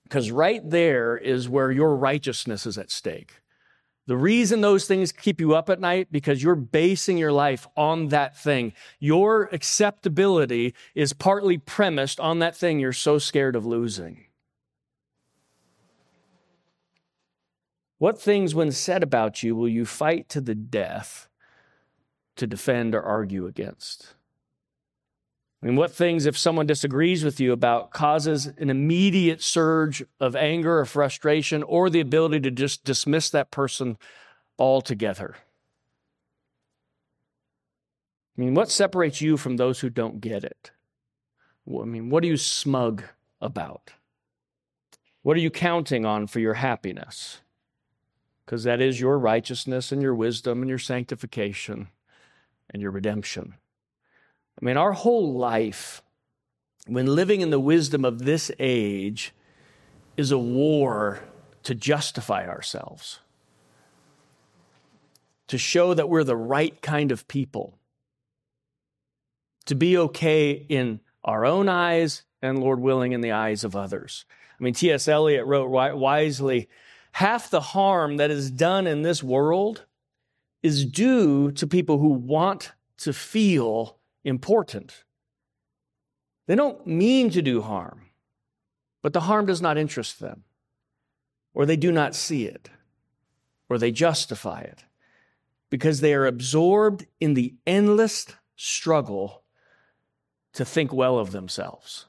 Because 0.03 0.31
right 0.31 0.67
there 0.67 1.17
is 1.17 1.49
where 1.49 1.71
your 1.71 1.95
righteousness 1.95 2.65
is 2.65 2.77
at 2.77 2.91
stake. 2.91 3.41
The 4.09 4.17
reason 4.17 4.61
those 4.61 4.87
things 4.87 5.11
keep 5.11 5.39
you 5.39 5.53
up 5.53 5.69
at 5.69 5.79
night 5.79 6.07
because 6.11 6.41
you're 6.41 6.55
basing 6.55 7.19
your 7.19 7.31
life 7.31 7.67
on 7.77 8.07
that 8.07 8.35
thing. 8.35 8.73
Your 8.97 9.43
acceptability 9.51 10.73
is 10.95 11.13
partly 11.13 11.59
premised 11.59 12.19
on 12.19 12.39
that 12.39 12.57
thing 12.57 12.79
you're 12.79 12.91
so 12.91 13.19
scared 13.19 13.55
of 13.55 13.67
losing. 13.67 14.25
What 17.99 18.19
things, 18.19 18.55
when 18.55 18.71
said 18.71 19.03
about 19.03 19.43
you, 19.43 19.55
will 19.55 19.69
you 19.69 19.85
fight 19.85 20.27
to 20.29 20.41
the 20.41 20.55
death 20.55 21.27
to 22.35 22.47
defend 22.47 22.95
or 22.95 23.03
argue 23.03 23.45
against? 23.45 24.15
I 25.61 25.65
mean, 25.65 25.75
what 25.75 25.91
things, 25.91 26.25
if 26.25 26.37
someone 26.37 26.67
disagrees 26.67 27.23
with 27.23 27.39
you 27.39 27.51
about, 27.51 27.91
causes 27.91 28.45
an 28.45 28.69
immediate 28.69 29.41
surge 29.41 30.03
of 30.19 30.35
anger 30.35 30.79
or 30.79 30.85
frustration 30.85 31.63
or 31.63 31.89
the 31.89 31.99
ability 31.99 32.39
to 32.41 32.51
just 32.51 32.85
dismiss 32.85 33.29
that 33.31 33.51
person 33.51 33.97
altogether? 34.57 35.35
I 38.37 38.41
mean, 38.41 38.53
what 38.53 38.71
separates 38.71 39.19
you 39.19 39.35
from 39.35 39.57
those 39.57 39.81
who 39.81 39.89
don't 39.89 40.21
get 40.21 40.45
it? 40.45 40.71
I 41.67 41.83
mean, 41.83 42.09
what 42.09 42.23
are 42.23 42.27
you 42.27 42.37
smug 42.37 43.03
about? 43.41 43.91
What 45.23 45.35
are 45.35 45.41
you 45.41 45.51
counting 45.51 46.05
on 46.05 46.27
for 46.27 46.39
your 46.39 46.53
happiness? 46.53 47.41
Because 48.45 48.63
that 48.63 48.79
is 48.79 49.01
your 49.01 49.19
righteousness 49.19 49.91
and 49.91 50.01
your 50.01 50.15
wisdom 50.15 50.61
and 50.61 50.69
your 50.69 50.79
sanctification 50.79 51.89
and 52.69 52.81
your 52.81 52.91
redemption. 52.91 53.55
I 54.61 54.65
mean, 54.65 54.77
our 54.77 54.91
whole 54.91 55.33
life, 55.33 56.01
when 56.87 57.05
living 57.05 57.41
in 57.41 57.49
the 57.49 57.59
wisdom 57.59 58.03
of 58.03 58.25
this 58.25 58.51
age, 58.59 59.33
is 60.17 60.31
a 60.31 60.37
war 60.37 61.21
to 61.63 61.73
justify 61.73 62.47
ourselves, 62.47 63.19
to 65.47 65.57
show 65.57 65.93
that 65.93 66.09
we're 66.09 66.23
the 66.25 66.35
right 66.35 66.81
kind 66.81 67.11
of 67.11 67.27
people, 67.27 67.77
to 69.65 69.75
be 69.75 69.97
okay 69.97 70.51
in 70.51 70.99
our 71.23 71.45
own 71.45 71.69
eyes 71.69 72.23
and, 72.41 72.59
Lord 72.59 72.79
willing, 72.79 73.11
in 73.13 73.21
the 73.21 73.31
eyes 73.31 73.63
of 73.63 73.75
others. 73.75 74.25
I 74.59 74.63
mean, 74.63 74.73
T.S. 74.73 75.07
Eliot 75.07 75.45
wrote 75.45 75.69
wisely 75.69 76.67
half 77.13 77.49
the 77.49 77.61
harm 77.61 78.17
that 78.17 78.31
is 78.31 78.51
done 78.51 78.87
in 78.87 79.03
this 79.03 79.23
world 79.23 79.85
is 80.61 80.85
due 80.85 81.51
to 81.51 81.65
people 81.65 81.99
who 81.99 82.09
want 82.09 82.73
to 82.97 83.13
feel 83.13 83.98
important. 84.29 85.03
They 86.47 86.55
don't 86.55 86.87
mean 86.87 87.29
to 87.31 87.41
do 87.41 87.61
harm, 87.61 88.07
but 89.01 89.13
the 89.13 89.21
harm 89.21 89.45
does 89.45 89.61
not 89.61 89.77
interest 89.77 90.19
them, 90.19 90.45
or 91.53 91.65
they 91.65 91.75
do 91.75 91.91
not 91.91 92.15
see 92.15 92.45
it, 92.45 92.69
or 93.69 93.77
they 93.77 93.91
justify 93.91 94.61
it, 94.61 94.85
because 95.69 95.99
they 95.99 96.13
are 96.13 96.25
absorbed 96.25 97.05
in 97.19 97.33
the 97.33 97.55
endless 97.67 98.27
struggle 98.55 99.43
to 100.53 100.65
think 100.65 100.91
well 100.91 101.19
of 101.19 101.31
themselves. 101.31 102.05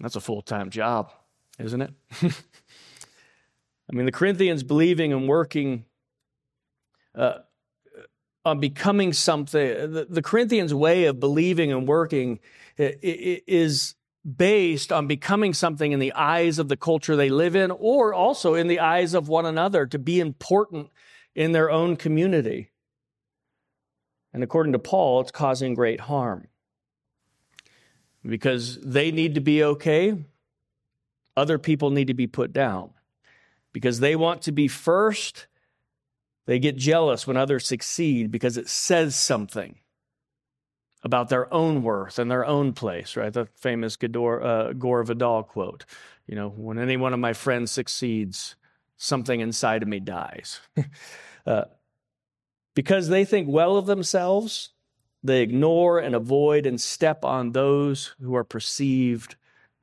That's 0.00 0.16
a 0.16 0.20
full 0.20 0.42
time 0.42 0.70
job, 0.70 1.12
isn't 1.58 1.80
it? 1.80 1.92
I 2.22 3.94
mean, 3.94 4.06
the 4.06 4.12
Corinthians 4.12 4.62
believing 4.62 5.12
and 5.12 5.28
working 5.28 5.84
uh, 7.14 7.38
on 8.44 8.60
becoming 8.60 9.12
something, 9.12 9.92
the, 9.92 10.06
the, 10.08 10.22
Corinthians' 10.22 10.74
way 10.74 11.04
of 11.04 11.20
believing 11.20 11.72
and 11.72 11.86
working 11.86 12.40
is 12.76 13.94
based 14.36 14.92
on 14.92 15.06
becoming 15.06 15.54
something 15.54 15.92
in 15.92 15.98
the 15.98 16.12
eyes 16.12 16.58
of 16.58 16.68
the 16.68 16.76
culture 16.76 17.16
they 17.16 17.28
live 17.28 17.54
in, 17.54 17.70
or 17.70 18.14
also 18.14 18.54
in 18.54 18.68
the 18.68 18.80
eyes 18.80 19.14
of 19.14 19.28
one 19.28 19.46
another 19.46 19.86
to 19.86 19.98
be 19.98 20.20
important 20.20 20.88
in 21.34 21.52
their 21.52 21.70
own 21.70 21.96
community. 21.96 22.70
And 24.32 24.42
according 24.42 24.72
to 24.72 24.78
Paul, 24.78 25.20
it's 25.20 25.30
causing 25.30 25.74
great 25.74 26.00
harm 26.00 26.48
because 28.24 28.78
they 28.80 29.10
need 29.10 29.34
to 29.34 29.40
be 29.40 29.62
okay. 29.62 30.16
Other 31.36 31.58
people 31.58 31.90
need 31.90 32.06
to 32.06 32.14
be 32.14 32.26
put 32.26 32.52
down 32.52 32.90
because 33.72 34.00
they 34.00 34.16
want 34.16 34.42
to 34.42 34.52
be 34.52 34.68
first. 34.68 35.46
They 36.46 36.58
get 36.58 36.76
jealous 36.76 37.26
when 37.26 37.36
others 37.36 37.66
succeed 37.66 38.30
because 38.30 38.56
it 38.56 38.68
says 38.68 39.14
something 39.14 39.78
about 41.04 41.28
their 41.28 41.52
own 41.52 41.82
worth 41.82 42.18
and 42.18 42.30
their 42.30 42.44
own 42.44 42.72
place, 42.72 43.16
right? 43.16 43.32
The 43.32 43.46
famous 43.56 43.96
Gore, 43.96 44.42
uh, 44.42 44.72
Gore 44.72 45.04
Vidal 45.04 45.42
quote. 45.42 45.84
You 46.26 46.36
know, 46.36 46.48
when 46.48 46.78
any 46.78 46.96
one 46.96 47.12
of 47.12 47.20
my 47.20 47.32
friends 47.32 47.70
succeeds, 47.70 48.56
something 48.96 49.40
inside 49.40 49.82
of 49.82 49.88
me 49.88 50.00
dies. 50.00 50.60
uh, 51.46 51.64
because 52.74 53.08
they 53.08 53.24
think 53.24 53.48
well 53.48 53.76
of 53.76 53.86
themselves, 53.86 54.70
they 55.22 55.42
ignore 55.42 55.98
and 55.98 56.14
avoid 56.14 56.66
and 56.66 56.80
step 56.80 57.24
on 57.24 57.52
those 57.52 58.14
who 58.20 58.34
are 58.34 58.44
perceived 58.44 59.36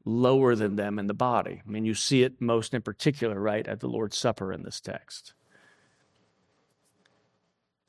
lower 0.06 0.56
than 0.56 0.76
them 0.76 0.98
in 0.98 1.08
the 1.08 1.14
body. 1.14 1.62
I 1.66 1.70
mean, 1.70 1.86
you 1.86 1.94
see 1.94 2.24
it 2.24 2.42
most 2.42 2.74
in 2.74 2.82
particular, 2.82 3.40
right, 3.40 3.68
at 3.68 3.80
the 3.80 3.88
Lord's 3.88 4.18
Supper 4.18 4.52
in 4.52 4.64
this 4.64 4.80
text. 4.80 5.34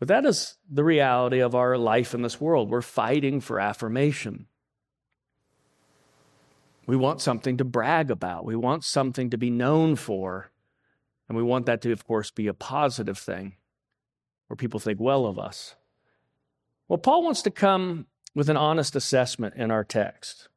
But 0.01 0.09
that 0.09 0.27
is 0.27 0.57
the 0.69 0.83
reality 0.83 1.39
of 1.41 1.55
our 1.55 1.79
life 1.79 2.15
in 2.15 2.23
this 2.23 2.41
world. 2.41 2.71
We're 2.71 2.83
fighting 2.83 3.41
for 3.41 3.61
affirmation. 3.61 4.47
We 6.87 6.97
want 6.97 7.21
something 7.21 7.59
to 7.59 7.65
brag 7.65 8.11
about, 8.11 8.45
we 8.45 8.57
want 8.57 8.83
something 8.83 9.31
to 9.31 9.39
be 9.39 9.51
known 9.51 9.95
for. 9.95 10.51
And 11.29 11.37
we 11.37 11.45
want 11.45 11.67
that 11.67 11.81
to, 11.83 11.93
of 11.93 12.05
course, 12.05 12.33
be 12.33 12.49
a 12.49 12.55
positive 12.55 13.17
thing 13.17 13.55
where 14.49 14.57
people 14.57 14.81
think 14.81 14.99
well 14.99 15.27
of 15.27 15.39
us. 15.39 15.77
Well, 16.89 16.99
Paul 16.99 17.23
wants 17.23 17.43
to 17.43 17.53
come 17.53 18.07
with 18.35 18.49
an 18.49 18.57
honest 18.57 18.97
assessment 18.97 19.55
in 19.55 19.71
our 19.71 19.85
text. 19.85 20.49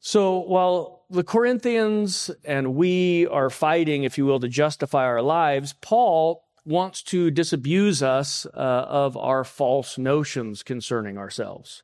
So 0.00 0.40
while 0.40 1.06
the 1.08 1.24
Corinthians 1.24 2.30
and 2.44 2.74
we 2.74 3.26
are 3.28 3.48
fighting, 3.48 4.04
if 4.04 4.18
you 4.18 4.26
will, 4.26 4.40
to 4.40 4.48
justify 4.48 5.04
our 5.04 5.22
lives, 5.22 5.72
Paul 5.80 6.45
wants 6.66 7.00
to 7.00 7.30
disabuse 7.30 8.02
us 8.02 8.44
uh, 8.46 8.58
of 8.88 9.16
our 9.16 9.44
false 9.44 9.96
notions 9.96 10.62
concerning 10.62 11.16
ourselves. 11.16 11.82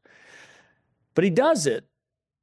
But 1.14 1.24
he 1.24 1.30
does 1.30 1.66
it, 1.66 1.86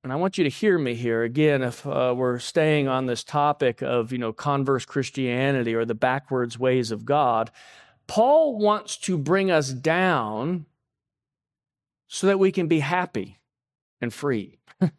and 0.03 0.13
I 0.13 0.15
want 0.15 0.37
you 0.37 0.45
to 0.45 0.49
hear 0.49 0.77
me 0.77 0.95
here 0.95 1.23
again. 1.23 1.61
If 1.61 1.85
uh, 1.85 2.13
we're 2.15 2.39
staying 2.39 2.87
on 2.87 3.07
this 3.07 3.23
topic 3.23 3.81
of 3.81 4.11
you 4.11 4.17
know 4.17 4.31
converse 4.31 4.85
Christianity 4.85 5.75
or 5.75 5.83
the 5.83 5.95
backwards 5.95 6.57
ways 6.57 6.91
of 6.91 7.05
God, 7.05 7.51
Paul 8.07 8.57
wants 8.57 8.95
to 8.99 9.17
bring 9.17 9.51
us 9.51 9.71
down 9.71 10.65
so 12.07 12.27
that 12.27 12.39
we 12.39 12.51
can 12.51 12.67
be 12.67 12.79
happy 12.79 13.39
and 13.99 14.13
free. 14.13 14.59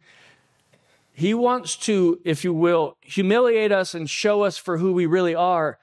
he 1.13 1.33
wants 1.33 1.75
to, 1.75 2.19
if 2.23 2.43
you 2.43 2.53
will, 2.53 2.97
humiliate 3.01 3.71
us 3.71 3.95
and 3.95 4.09
show 4.09 4.43
us 4.43 4.57
for 4.57 4.77
who 4.77 4.93
we 4.93 5.07
really 5.07 5.35
are 5.35 5.79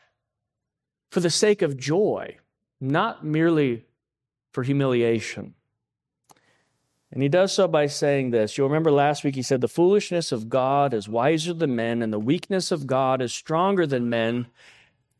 for 1.10 1.20
the 1.20 1.30
sake 1.30 1.62
of 1.62 1.76
joy, 1.76 2.36
not 2.80 3.24
merely 3.24 3.86
for 4.52 4.62
humiliation. 4.62 5.54
And 7.10 7.22
he 7.22 7.28
does 7.28 7.52
so 7.52 7.66
by 7.66 7.86
saying 7.86 8.30
this. 8.30 8.58
You'll 8.58 8.68
remember 8.68 8.90
last 8.90 9.24
week 9.24 9.34
he 9.34 9.42
said, 9.42 9.60
The 9.60 9.68
foolishness 9.68 10.30
of 10.30 10.48
God 10.48 10.92
is 10.92 11.08
wiser 11.08 11.54
than 11.54 11.74
men, 11.74 12.02
and 12.02 12.12
the 12.12 12.18
weakness 12.18 12.70
of 12.70 12.86
God 12.86 13.22
is 13.22 13.32
stronger 13.32 13.86
than 13.86 14.10
men. 14.10 14.48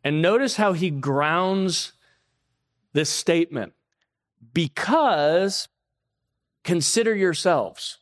And 0.05 0.21
notice 0.21 0.57
how 0.57 0.75
he 0.75 0.91
grounds 0.91 1.93
this 2.93 3.09
statement 3.09 3.73
because 4.53 5.69
consider 6.63 7.15
yourselves. 7.15 7.99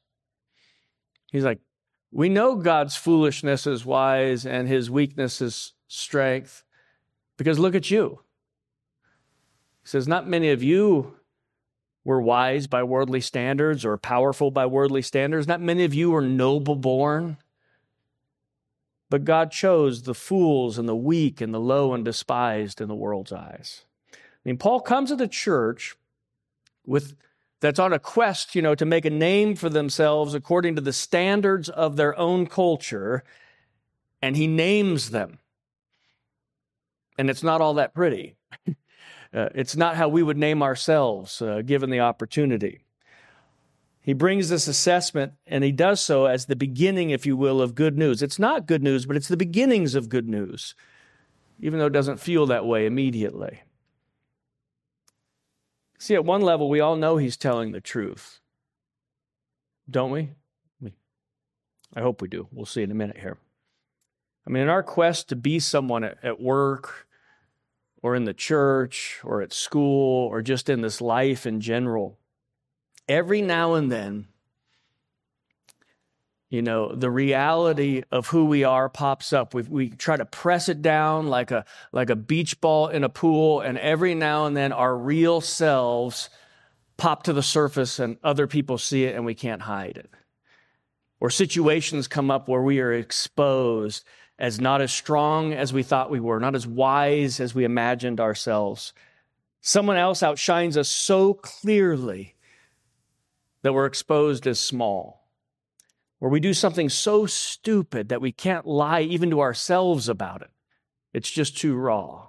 He's 1.31 1.45
like, 1.45 1.61
we 2.11 2.29
know 2.29 2.57
God's 2.57 2.97
foolishness 2.97 3.67
is 3.67 3.85
wise 3.85 4.47
and 4.47 4.69
his 4.69 4.91
weakness 4.91 5.41
is 5.41 5.75
strength 5.89 6.65
because 7.37 7.59
look 7.59 7.75
at 7.75 7.91
you. 7.91 8.21
He 9.83 9.89
says, 9.89 10.09
Not 10.09 10.29
many 10.29 10.51
of 10.51 10.63
you 10.63 11.17
were 12.05 12.21
wise 12.21 12.67
by 12.67 12.83
worldly 12.83 13.21
standards 13.21 13.85
or 13.85 13.97
powerful 13.99 14.51
by 14.51 14.67
worldly 14.67 15.03
standards. 15.03 15.49
Not 15.49 15.61
many 15.61 15.85
of 15.85 15.93
you 15.93 16.11
were 16.11 16.23
noble 16.23 16.77
born. 16.77 17.37
But 19.09 19.25
God 19.25 19.53
chose 19.53 20.03
the 20.03 20.15
fools 20.15 20.79
and 20.79 20.89
the 20.89 20.97
weak 20.97 21.41
and 21.41 21.55
the 21.55 21.61
low 21.61 21.95
and 21.95 22.05
despised 22.05 22.81
in 22.81 22.89
the 22.89 22.95
world's 22.95 23.33
eyes. 23.33 23.85
I 24.13 24.17
mean, 24.45 24.57
Paul 24.57 24.81
comes 24.81 25.11
to 25.11 25.17
the 25.17 25.29
church 25.29 25.97
with 26.85 27.15
that's 27.61 27.79
on 27.79 27.93
a 27.93 27.99
quest, 27.99 28.55
you 28.55 28.63
know, 28.63 28.75
to 28.75 28.85
make 28.85 29.05
a 29.05 29.11
name 29.11 29.57
for 29.57 29.69
themselves 29.69 30.35
according 30.35 30.77
to 30.77 30.83
the 30.83 30.93
standards 30.93 31.69
of 31.69 31.97
their 31.97 32.17
own 32.19 32.47
culture, 32.47 33.25
and 34.21 34.37
he 34.37 34.47
names 34.47 35.11
them. 35.11 35.39
And 37.19 37.31
it's 37.31 37.43
not 37.43 37.61
all 37.61 37.75
that 37.75 37.95
pretty. 37.95 38.37
uh, 38.69 39.49
it's 39.55 39.77
not 39.77 39.97
how 39.97 40.09
we 40.09 40.23
would 40.23 40.37
name 40.37 40.63
ourselves, 40.63 41.41
uh, 41.41 41.63
given 41.65 41.91
the 41.91 42.01
opportunity. 42.01 42.85
He 44.01 44.13
brings 44.13 44.49
this 44.49 44.69
assessment, 44.69 45.33
and 45.47 45.65
he 45.65 45.73
does 45.73 46.01
so 46.01 46.27
as 46.27 46.47
the 46.47 46.55
beginning, 46.55 47.11
if 47.11 47.27
you 47.27 47.37
will, 47.37 47.61
of 47.61 47.75
good 47.75 47.99
news. 47.99 48.23
It's 48.23 48.39
not 48.39 48.67
good 48.67 48.83
news, 48.83 49.05
but 49.05 49.17
it's 49.17 49.29
the 49.29 49.37
beginnings 49.37 49.97
of 49.97 50.09
good 50.09 50.29
news, 50.29 50.75
even 51.59 51.79
though 51.79 51.87
it 51.87 51.93
doesn't 51.93 52.21
feel 52.21 52.47
that 52.47 52.65
way 52.65 52.87
immediately. 52.87 53.63
See, 55.99 56.15
at 56.15 56.25
one 56.25 56.43
level, 56.43 56.69
we 56.69 56.79
all 56.79 56.95
know 56.95 57.17
he's 57.17 57.37
telling 57.37 57.73
the 57.73 57.81
truth. 57.81 58.41
Don't 59.91 60.11
we? 60.11 60.31
I 61.95 62.01
hope 62.01 62.21
we 62.21 62.29
do. 62.29 62.47
We'll 62.53 62.67
see 62.67 62.83
in 62.83 62.91
a 62.91 62.95
minute 62.95 63.19
here. 63.19 63.39
I 64.47 64.51
mean, 64.51 64.65
in 64.65 64.69
our 64.69 64.83
quest 64.83 65.29
to 65.31 65.37
be 65.37 65.59
someone 65.59 66.05
at, 66.05 66.19
at 66.23 66.41
work 66.41 67.07
or 68.03 68.15
in 68.15 68.25
the 68.25 68.35
church 68.35 69.21
or 69.25 69.43
at 69.43 69.53
school 69.53 70.29
or 70.29 70.43
just 70.43 70.69
in 70.69 70.83
this 70.83 71.01
life 71.01 71.47
in 71.47 71.61
general, 71.61 72.19
every 73.09 73.43
now 73.43 73.75
and 73.75 73.91
then 73.91 74.29
you 76.49 76.63
know 76.63 76.95
the 76.95 77.11
reality 77.11 78.03
of 78.13 78.29
who 78.29 78.45
we 78.45 78.63
are 78.63 78.89
pops 78.89 79.33
up. 79.33 79.53
We, 79.53 79.63
we 79.63 79.91
try 79.91 80.17
to 80.17 80.25
press 80.25 80.69
it 80.69 80.81
down 80.81 81.27
like 81.27 81.51
a 81.51 81.65
like 81.93 82.09
a 82.09 82.17
beach 82.17 82.61
ball 82.61 82.89
in 82.89 83.03
a 83.03 83.09
pool 83.09 83.61
and 83.61 83.77
every 83.79 84.15
now 84.15 84.47
and 84.47 84.57
then 84.57 84.73
our 84.73 84.97
real 84.97 85.41
selves 85.41 86.31
pop 86.97 87.25
to 87.25 87.33
the 87.33 87.43
surface 87.43 87.99
and 87.99 88.17
other 88.23 88.47
people 88.47 88.79
see 88.79 89.05
it 89.05 89.15
and 89.15 89.27
we 89.27 89.35
can't 89.35 89.63
hide 89.63 89.97
it. 89.97 90.11
Or 91.19 91.31
situations 91.31 92.09
come 92.09 92.31
up 92.31 92.49
where 92.49 92.63
we 92.63 92.79
are 92.81 92.93
exposed 92.93 94.05
as 94.39 94.61
not 94.61 94.81
as 94.81 94.93
strong 94.93 95.53
as 95.53 95.73
we 95.73 95.83
thought 95.83 96.11
we 96.11 96.21
were, 96.21 96.39
not 96.39 96.55
as 96.55 96.67
wise 96.67 97.41
as 97.41 97.55
we 97.55 97.65
imagined 97.65 98.21
ourselves. 98.21 98.93
Someone 99.61 99.97
else 99.97 100.23
outshines 100.23 100.77
us 100.77 100.89
so 100.89 101.35
clearly 101.35 102.35
that 103.63 103.73
we're 103.73 103.87
exposed 103.87 104.47
as 104.47 104.61
small. 104.61 105.27
Or 106.21 106.29
we 106.29 106.41
do 106.41 106.55
something 106.55 106.89
so 106.89 107.27
stupid 107.27 108.09
that 108.09 108.21
we 108.21 108.33
can't 108.33 108.67
lie 108.67 109.03
even 109.03 109.31
to 109.31 109.41
ourselves 109.41 110.09
about 110.09 110.43
it. 110.43 110.51
It's 111.13 111.31
just 111.31 111.57
too 111.57 111.75
raw. 111.75 112.29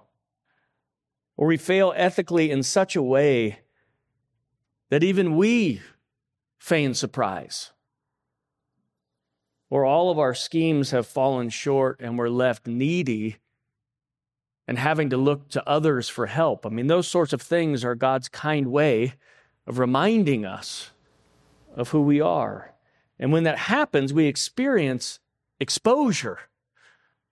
Or 1.35 1.47
we 1.47 1.57
fail 1.57 1.93
ethically 1.95 2.49
in 2.51 2.63
such 2.63 2.95
a 2.95 3.03
way 3.03 3.59
that 4.89 5.03
even 5.03 5.37
we 5.37 5.81
feign 6.57 6.93
surprise 6.93 7.71
or 9.69 9.85
all 9.85 10.09
of 10.09 10.19
our 10.19 10.33
schemes 10.33 10.91
have 10.91 11.07
fallen 11.07 11.49
short 11.49 11.99
and 11.99 12.17
we're 12.17 12.29
left 12.29 12.67
needy 12.67 13.37
and 14.67 14.77
having 14.77 15.09
to 15.09 15.17
look 15.17 15.49
to 15.49 15.67
others 15.67 16.09
for 16.09 16.25
help. 16.25 16.65
I 16.65 16.69
mean, 16.69 16.87
those 16.87 17.07
sorts 17.07 17.33
of 17.33 17.41
things 17.41 17.83
are 17.83 17.95
God's 17.95 18.29
kind 18.29 18.67
way 18.67 19.13
of 19.65 19.79
reminding 19.79 20.45
us 20.45 20.91
of 21.75 21.89
who 21.89 22.01
we 22.01 22.19
are. 22.19 22.73
And 23.19 23.31
when 23.31 23.43
that 23.43 23.57
happens, 23.57 24.13
we 24.13 24.25
experience 24.25 25.19
exposure, 25.59 26.39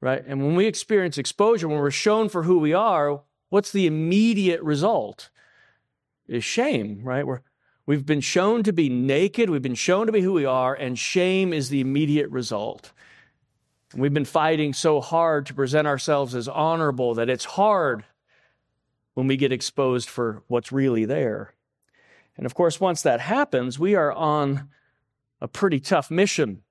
right? 0.01 0.24
And 0.25 0.44
when 0.44 0.56
we 0.56 0.65
experience 0.65 1.18
exposure, 1.18 1.68
when 1.68 1.80
we're 1.80 1.92
shown 1.92 2.30
for 2.30 2.44
who 2.44 2.60
we 2.60 2.74
are, 2.74 3.22
what's 3.50 3.72
the 3.72 3.86
immediate 3.86 4.62
result? 4.62 5.30
Is 6.27 6.44
shame, 6.44 7.01
right? 7.04 7.25
We're 7.25 7.42
We've 7.86 8.06
been 8.06 8.22
shown 8.22 8.63
to 8.63 8.74
be 8.74 8.89
naked, 8.89 9.50
we've 9.50 9.62
been 9.62 9.75
shown 9.75 10.08
to 10.08 10.12
be 10.12 10.22
who 10.22 10.34
we 10.34 10.46
are, 10.46 10.74
and 10.74 10.98
shame 10.98 11.54
is 11.54 11.70
the 11.70 11.82
immediate 11.82 12.30
result. 12.30 12.92
We've 13.96 14.13
been 14.13 14.25
fighting 14.25 14.74
so 14.74 15.01
hard 15.01 15.46
to 15.46 15.54
present 15.54 15.88
ourselves 15.88 16.34
as 16.34 16.48
honorable 16.48 17.13
that 17.15 17.30
it's 17.30 17.46
hard 17.46 18.04
when 19.13 19.27
we 19.27 19.38
get 19.38 19.51
exposed 19.51 20.10
for 20.10 20.44
what's 20.48 20.72
really 20.72 21.06
there. 21.06 21.54
And 22.36 22.46
of 22.46 22.56
course, 22.56 22.80
once 22.80 23.04
that 23.04 23.22
happens, 23.22 23.77
we 23.80 23.96
are 23.96 24.12
on 24.12 24.70
a 25.39 25.48
pretty 25.48 25.80
tough 25.80 26.10
mission 26.10 26.63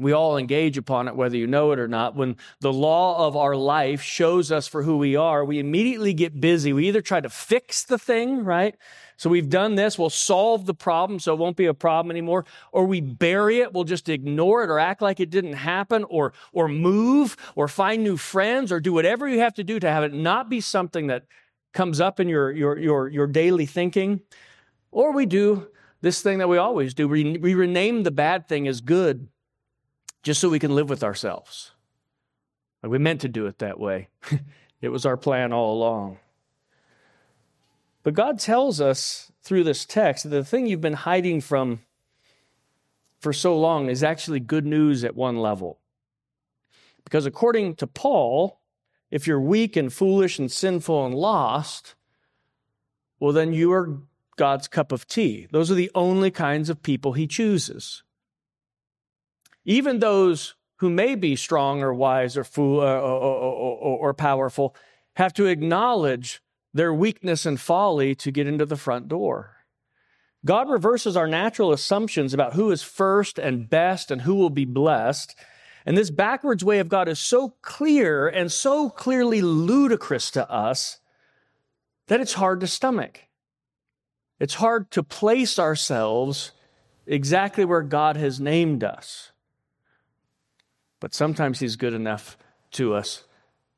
we 0.00 0.12
all 0.12 0.38
engage 0.38 0.78
upon 0.78 1.08
it, 1.08 1.16
whether 1.16 1.36
you 1.36 1.46
know 1.46 1.72
it 1.72 1.78
or 1.78 1.86
not. 1.86 2.16
When 2.16 2.36
the 2.60 2.72
law 2.72 3.26
of 3.26 3.36
our 3.36 3.54
life 3.54 4.00
shows 4.00 4.50
us 4.50 4.66
for 4.66 4.82
who 4.82 4.96
we 4.96 5.14
are, 5.14 5.44
we 5.44 5.58
immediately 5.58 6.14
get 6.14 6.40
busy. 6.40 6.72
We 6.72 6.88
either 6.88 7.02
try 7.02 7.20
to 7.20 7.28
fix 7.28 7.84
the 7.84 7.98
thing, 7.98 8.44
right? 8.44 8.76
So 9.20 9.28
we've 9.28 9.50
done 9.50 9.74
this, 9.74 9.98
we'll 9.98 10.08
solve 10.08 10.64
the 10.64 10.72
problem 10.72 11.18
so 11.18 11.34
it 11.34 11.38
won't 11.38 11.58
be 11.58 11.66
a 11.66 11.74
problem 11.74 12.10
anymore, 12.10 12.46
or 12.72 12.86
we 12.86 13.02
bury 13.02 13.58
it, 13.58 13.74
we'll 13.74 13.84
just 13.84 14.08
ignore 14.08 14.64
it 14.64 14.70
or 14.70 14.78
act 14.78 15.02
like 15.02 15.20
it 15.20 15.28
didn't 15.28 15.52
happen, 15.52 16.04
or, 16.04 16.32
or 16.54 16.68
move, 16.68 17.36
or 17.54 17.68
find 17.68 18.02
new 18.02 18.16
friends, 18.16 18.72
or 18.72 18.80
do 18.80 18.94
whatever 18.94 19.28
you 19.28 19.40
have 19.40 19.52
to 19.52 19.62
do 19.62 19.78
to 19.78 19.90
have 19.90 20.04
it 20.04 20.14
not 20.14 20.48
be 20.48 20.58
something 20.58 21.08
that 21.08 21.24
comes 21.74 22.00
up 22.00 22.18
in 22.18 22.30
your, 22.30 22.50
your, 22.50 22.78
your, 22.78 23.08
your 23.08 23.26
daily 23.26 23.66
thinking. 23.66 24.22
Or 24.90 25.12
we 25.12 25.26
do 25.26 25.68
this 26.00 26.22
thing 26.22 26.38
that 26.38 26.48
we 26.48 26.56
always 26.56 26.94
do. 26.94 27.06
We, 27.06 27.36
we 27.36 27.52
rename 27.52 28.04
the 28.04 28.10
bad 28.10 28.48
thing 28.48 28.66
as 28.66 28.80
good 28.80 29.28
just 30.22 30.40
so 30.40 30.48
we 30.48 30.58
can 30.58 30.74
live 30.74 30.88
with 30.88 31.04
ourselves. 31.04 31.72
Like 32.82 32.90
we 32.90 32.96
meant 32.96 33.20
to 33.20 33.28
do 33.28 33.44
it 33.44 33.58
that 33.58 33.78
way. 33.78 34.08
it 34.80 34.88
was 34.88 35.04
our 35.04 35.18
plan 35.18 35.52
all 35.52 35.74
along. 35.74 36.16
But 38.02 38.14
God 38.14 38.38
tells 38.38 38.80
us 38.80 39.30
through 39.42 39.64
this 39.64 39.84
text 39.84 40.24
that 40.24 40.30
the 40.30 40.44
thing 40.44 40.66
you've 40.66 40.80
been 40.80 40.92
hiding 40.94 41.40
from 41.40 41.80
for 43.20 43.32
so 43.32 43.58
long 43.58 43.88
is 43.88 44.02
actually 44.02 44.40
good 44.40 44.64
news 44.64 45.04
at 45.04 45.14
one 45.14 45.36
level. 45.36 45.78
Because 47.04 47.26
according 47.26 47.76
to 47.76 47.86
Paul, 47.86 48.60
if 49.10 49.26
you're 49.26 49.40
weak 49.40 49.76
and 49.76 49.92
foolish 49.92 50.38
and 50.38 50.50
sinful 50.50 51.04
and 51.06 51.14
lost, 51.14 51.94
well, 53.18 53.32
then 53.32 53.52
you 53.52 53.72
are 53.72 53.98
God's 54.36 54.68
cup 54.68 54.92
of 54.92 55.06
tea. 55.06 55.46
Those 55.50 55.70
are 55.70 55.74
the 55.74 55.90
only 55.94 56.30
kinds 56.30 56.70
of 56.70 56.82
people 56.82 57.12
he 57.12 57.26
chooses. 57.26 58.02
Even 59.64 59.98
those 59.98 60.54
who 60.76 60.88
may 60.88 61.14
be 61.14 61.36
strong 61.36 61.82
or 61.82 61.92
wise 61.92 62.38
or, 62.38 62.44
fool, 62.44 62.80
uh, 62.80 62.84
or, 62.84 63.20
or, 63.20 63.52
or, 63.52 63.98
or 63.98 64.14
powerful 64.14 64.74
have 65.16 65.34
to 65.34 65.44
acknowledge 65.44 66.40
their 66.72 66.92
weakness 66.94 67.46
and 67.46 67.60
folly 67.60 68.14
to 68.16 68.30
get 68.30 68.46
into 68.46 68.66
the 68.66 68.76
front 68.76 69.08
door. 69.08 69.56
God 70.44 70.70
reverses 70.70 71.16
our 71.16 71.26
natural 71.26 71.72
assumptions 71.72 72.32
about 72.32 72.54
who 72.54 72.70
is 72.70 72.82
first 72.82 73.38
and 73.38 73.68
best 73.68 74.10
and 74.10 74.22
who 74.22 74.34
will 74.34 74.50
be 74.50 74.64
blessed. 74.64 75.34
And 75.84 75.96
this 75.96 76.10
backwards 76.10 76.64
way 76.64 76.78
of 76.78 76.88
God 76.88 77.08
is 77.08 77.18
so 77.18 77.54
clear 77.62 78.28
and 78.28 78.50
so 78.50 78.88
clearly 78.88 79.42
ludicrous 79.42 80.30
to 80.32 80.50
us 80.50 80.98
that 82.06 82.20
it's 82.20 82.34
hard 82.34 82.60
to 82.60 82.66
stomach. 82.66 83.20
It's 84.38 84.54
hard 84.54 84.90
to 84.92 85.02
place 85.02 85.58
ourselves 85.58 86.52
exactly 87.06 87.64
where 87.64 87.82
God 87.82 88.16
has 88.16 88.40
named 88.40 88.82
us. 88.82 89.32
But 91.00 91.14
sometimes 91.14 91.60
He's 91.60 91.76
good 91.76 91.94
enough 91.94 92.38
to 92.72 92.94
us 92.94 93.24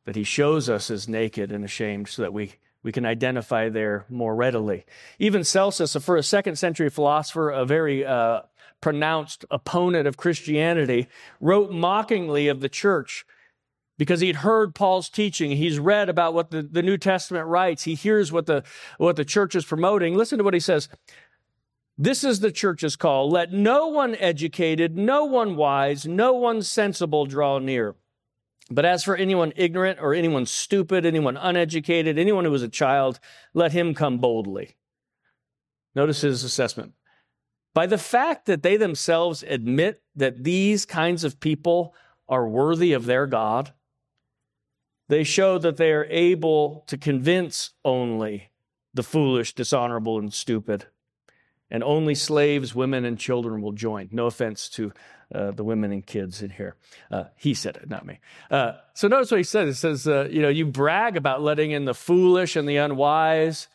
that 0.05 0.17
He 0.17 0.25
shows 0.25 0.69
us 0.69 0.91
as 0.91 1.09
naked 1.09 1.51
and 1.51 1.65
ashamed 1.65 2.09
so 2.09 2.23
that 2.23 2.33
we, 2.33 2.55
we 2.83 2.93
can 2.93 3.07
identify 3.07 3.69
there 3.69 4.07
more 4.09 4.35
readily. 4.35 4.85
Even 5.19 5.45
Celsus, 5.45 5.95
for 5.97 6.17
a 6.17 6.23
second 6.23 6.57
century 6.57 6.91
philosopher, 6.91 7.51
a 7.51 7.65
very 7.65 8.05
uh, 8.05 8.43
pronounced 8.81 9.45
opponent 9.51 10.07
of 10.09 10.17
Christianity, 10.17 11.07
wrote 11.41 11.71
mockingly 11.71 12.49
of 12.49 12.61
the 12.61 12.69
church 12.69 13.25
because 13.99 14.21
he'd 14.21 14.37
heard 14.37 14.75
Paul's 14.75 15.09
teaching. 15.09 15.53
He's 15.53 15.79
read 15.79 16.09
about 16.09 16.35
what 16.35 16.51
the, 16.51 16.63
the 16.63 16.83
New 16.83 16.99
Testament 16.99 17.47
writes. 17.47 17.85
He 17.85 17.95
hears 17.95 18.33
what 18.33 18.47
the, 18.47 18.65
what 18.99 19.17
the 19.17 19.25
church 19.25 19.55
is 19.55 19.65
promoting. 19.65 20.17
Listen 20.17 20.39
to 20.39 20.45
what 20.45 20.55
he 20.55 20.61
says. 20.61 20.89
This 21.97 22.25
is 22.25 22.41
the 22.41 22.51
church's 22.51 22.97
call. 22.97 23.31
Let 23.31 23.53
no 23.53 23.87
one 23.87 24.17
educated, 24.17 24.97
no 24.97 25.25
one 25.25 25.55
wise, 25.57 26.07
no 26.07 26.33
one 26.33 26.63
sensible 26.63 27.27
draw 27.27 27.59
near. 27.59 27.95
But 28.75 28.85
as 28.85 29.05
for 29.05 29.17
anyone 29.17 29.53
ignorant 29.57 29.99
or 30.01 30.15
anyone 30.15 30.47
stupid, 30.47 31.05
anyone 31.05 31.37
uneducated, 31.37 32.19
anyone 32.19 32.45
who 32.45 32.55
is 32.55 32.63
a 32.63 32.69
child, 32.69 33.21
let 33.55 33.73
him 33.73 33.95
come 33.95 34.19
boldly. 34.19 34.77
Notice 35.95 36.23
his 36.23 36.43
assessment. 36.43 36.95
By 37.75 37.87
the 37.87 37.99
fact 37.99 38.47
that 38.47 38.63
they 38.63 38.77
themselves 38.77 39.43
admit 39.43 40.03
that 40.15 40.45
these 40.45 40.87
kinds 40.87 41.25
of 41.25 41.41
people 41.41 41.95
are 42.29 42.49
worthy 42.49 42.93
of 42.93 43.07
their 43.07 43.27
God, 43.27 43.73
they 45.09 45.25
show 45.25 45.59
that 45.59 45.77
they 45.77 45.93
are 45.93 46.07
able 46.07 46.85
to 46.87 46.97
convince 46.97 47.71
only 47.85 48.51
the 48.95 49.03
foolish, 49.03 49.55
dishonorable, 49.55 50.19
and 50.19 50.33
stupid 50.33 50.87
and 51.73 51.83
only 51.83 52.15
slaves, 52.15 52.75
women, 52.75 53.07
and 53.07 53.19
children 53.19 53.63
will 53.63 53.73
join. 53.73 54.11
No 54.13 54.27
offense 54.27 54.69
to 54.69 54.93
uh, 55.35 55.53
the 55.53 55.65
women 55.65 55.91
and 55.91 56.07
kids 56.07 56.43
in 56.43 56.51
here. 56.51 56.77
Uh, 57.11 57.25
he 57.35 57.55
said 57.55 57.77
it, 57.77 57.89
not 57.89 58.05
me. 58.05 58.21
Uh, 58.51 58.73
so 58.93 59.09
notice 59.09 59.31
what 59.31 59.39
he 59.39 59.43
says. 59.45 59.71
It 59.71 59.79
says, 59.79 60.07
uh, 60.07 60.29
you 60.31 60.43
know, 60.43 60.51
you 60.51 60.67
brag 60.67 61.17
about 61.17 61.41
letting 61.41 61.71
in 61.71 61.87
the 61.87 61.95
foolish 61.95 62.57
and 62.57 62.69
the 62.69 62.77
unwise. 62.77 63.69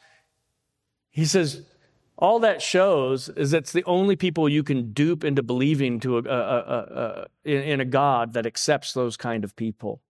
He 1.09 1.25
says, 1.25 1.63
all 2.19 2.39
that 2.41 2.61
shows 2.61 3.29
is 3.29 3.51
it's 3.51 3.71
the 3.71 3.83
only 3.85 4.15
people 4.15 4.47
you 4.47 4.63
can 4.63 4.93
dupe 4.93 5.23
into 5.23 5.41
believing 5.41 5.99
to 6.01 6.19
a, 6.19 6.21
a, 6.21 7.25
a, 7.45 7.51
in 7.51 7.81
a 7.81 7.85
God 7.85 8.33
that 8.33 8.45
accepts 8.45 8.93
those 8.93 9.17
kind 9.17 9.43
of 9.43 9.55
people. 9.55 10.01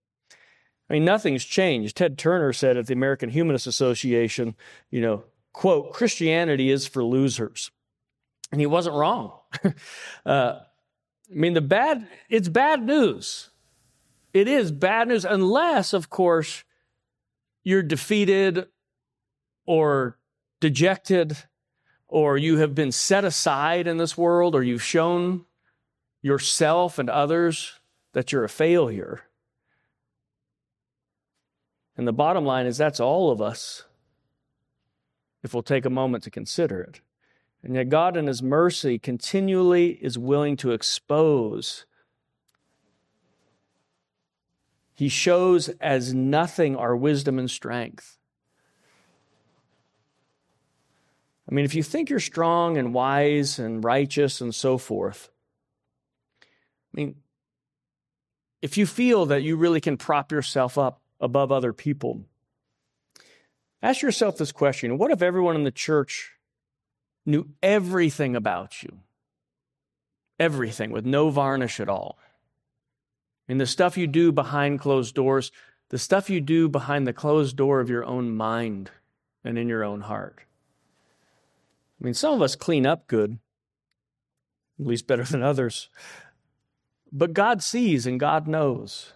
I 0.90 0.92
mean, 0.92 1.06
nothing's 1.06 1.44
changed. 1.44 1.96
Ted 1.96 2.18
Turner 2.18 2.52
said 2.52 2.76
at 2.76 2.86
the 2.86 2.94
American 2.94 3.30
Humanist 3.30 3.66
Association, 3.66 4.56
you 4.90 5.00
know, 5.00 5.24
quote, 5.54 5.94
Christianity 5.94 6.70
is 6.70 6.86
for 6.86 7.02
losers. 7.02 7.70
And 8.50 8.60
he 8.60 8.66
wasn't 8.66 8.96
wrong. 8.96 9.32
uh, 10.26 10.60
I 11.30 11.34
mean, 11.34 11.54
the 11.54 11.60
bad, 11.60 12.06
it's 12.28 12.48
bad 12.48 12.82
news. 12.82 13.50
It 14.32 14.48
is 14.48 14.72
bad 14.72 15.08
news, 15.08 15.24
unless, 15.24 15.92
of 15.92 16.10
course, 16.10 16.64
you're 17.62 17.82
defeated 17.82 18.66
or 19.66 20.18
dejected 20.60 21.36
or 22.08 22.38
you 22.38 22.56
have 22.58 22.74
been 22.74 22.90
set 22.92 23.24
aside 23.24 23.86
in 23.86 23.98
this 23.98 24.16
world 24.16 24.54
or 24.54 24.62
you've 24.62 24.82
shown 24.82 25.44
yourself 26.22 26.98
and 26.98 27.10
others 27.10 27.78
that 28.14 28.32
you're 28.32 28.44
a 28.44 28.48
failure. 28.48 29.22
And 31.96 32.06
the 32.06 32.12
bottom 32.12 32.44
line 32.44 32.66
is 32.66 32.78
that's 32.78 33.00
all 33.00 33.30
of 33.30 33.42
us 33.42 33.84
if 35.42 35.52
we'll 35.52 35.62
take 35.62 35.84
a 35.84 35.90
moment 35.90 36.24
to 36.24 36.30
consider 36.30 36.80
it. 36.80 37.00
And 37.62 37.74
yet, 37.74 37.88
God, 37.88 38.16
in 38.16 38.26
His 38.26 38.42
mercy, 38.42 38.98
continually 38.98 39.98
is 40.00 40.18
willing 40.18 40.56
to 40.58 40.70
expose. 40.70 41.86
He 44.94 45.08
shows 45.08 45.68
as 45.80 46.14
nothing 46.14 46.76
our 46.76 46.96
wisdom 46.96 47.38
and 47.38 47.50
strength. 47.50 48.18
I 51.50 51.54
mean, 51.54 51.64
if 51.64 51.74
you 51.74 51.82
think 51.82 52.10
you're 52.10 52.20
strong 52.20 52.76
and 52.76 52.92
wise 52.92 53.58
and 53.58 53.82
righteous 53.82 54.40
and 54.40 54.54
so 54.54 54.76
forth, 54.76 55.30
I 56.42 57.00
mean, 57.00 57.16
if 58.60 58.76
you 58.76 58.86
feel 58.86 59.26
that 59.26 59.42
you 59.42 59.56
really 59.56 59.80
can 59.80 59.96
prop 59.96 60.30
yourself 60.30 60.76
up 60.76 61.00
above 61.20 61.50
other 61.50 61.72
people, 61.72 62.24
ask 63.82 64.02
yourself 64.02 64.36
this 64.36 64.52
question 64.52 64.98
What 64.98 65.10
if 65.10 65.22
everyone 65.22 65.56
in 65.56 65.64
the 65.64 65.70
church 65.70 66.32
knew 67.26 67.48
everything 67.62 68.34
about 68.36 68.82
you? 68.82 68.98
Everything 70.38 70.90
with 70.90 71.04
no 71.04 71.30
varnish 71.30 71.80
at 71.80 71.88
all. 71.88 72.18
I 73.48 73.52
mean, 73.52 73.58
the 73.58 73.66
stuff 73.66 73.96
you 73.96 74.06
do 74.06 74.30
behind 74.30 74.80
closed 74.80 75.14
doors, 75.14 75.50
the 75.88 75.98
stuff 75.98 76.28
you 76.28 76.40
do 76.40 76.68
behind 76.68 77.06
the 77.06 77.12
closed 77.12 77.56
door 77.56 77.80
of 77.80 77.90
your 77.90 78.04
own 78.04 78.36
mind 78.36 78.90
and 79.44 79.58
in 79.58 79.68
your 79.68 79.84
own 79.84 80.02
heart. 80.02 80.40
I 82.00 82.04
mean, 82.04 82.14
some 82.14 82.34
of 82.34 82.42
us 82.42 82.54
clean 82.54 82.86
up 82.86 83.06
good, 83.06 83.38
at 84.78 84.86
least 84.86 85.06
better 85.06 85.24
than 85.24 85.42
others. 85.42 85.88
But 87.10 87.32
God 87.32 87.62
sees 87.62 88.06
and 88.06 88.20
God 88.20 88.46
knows. 88.46 89.12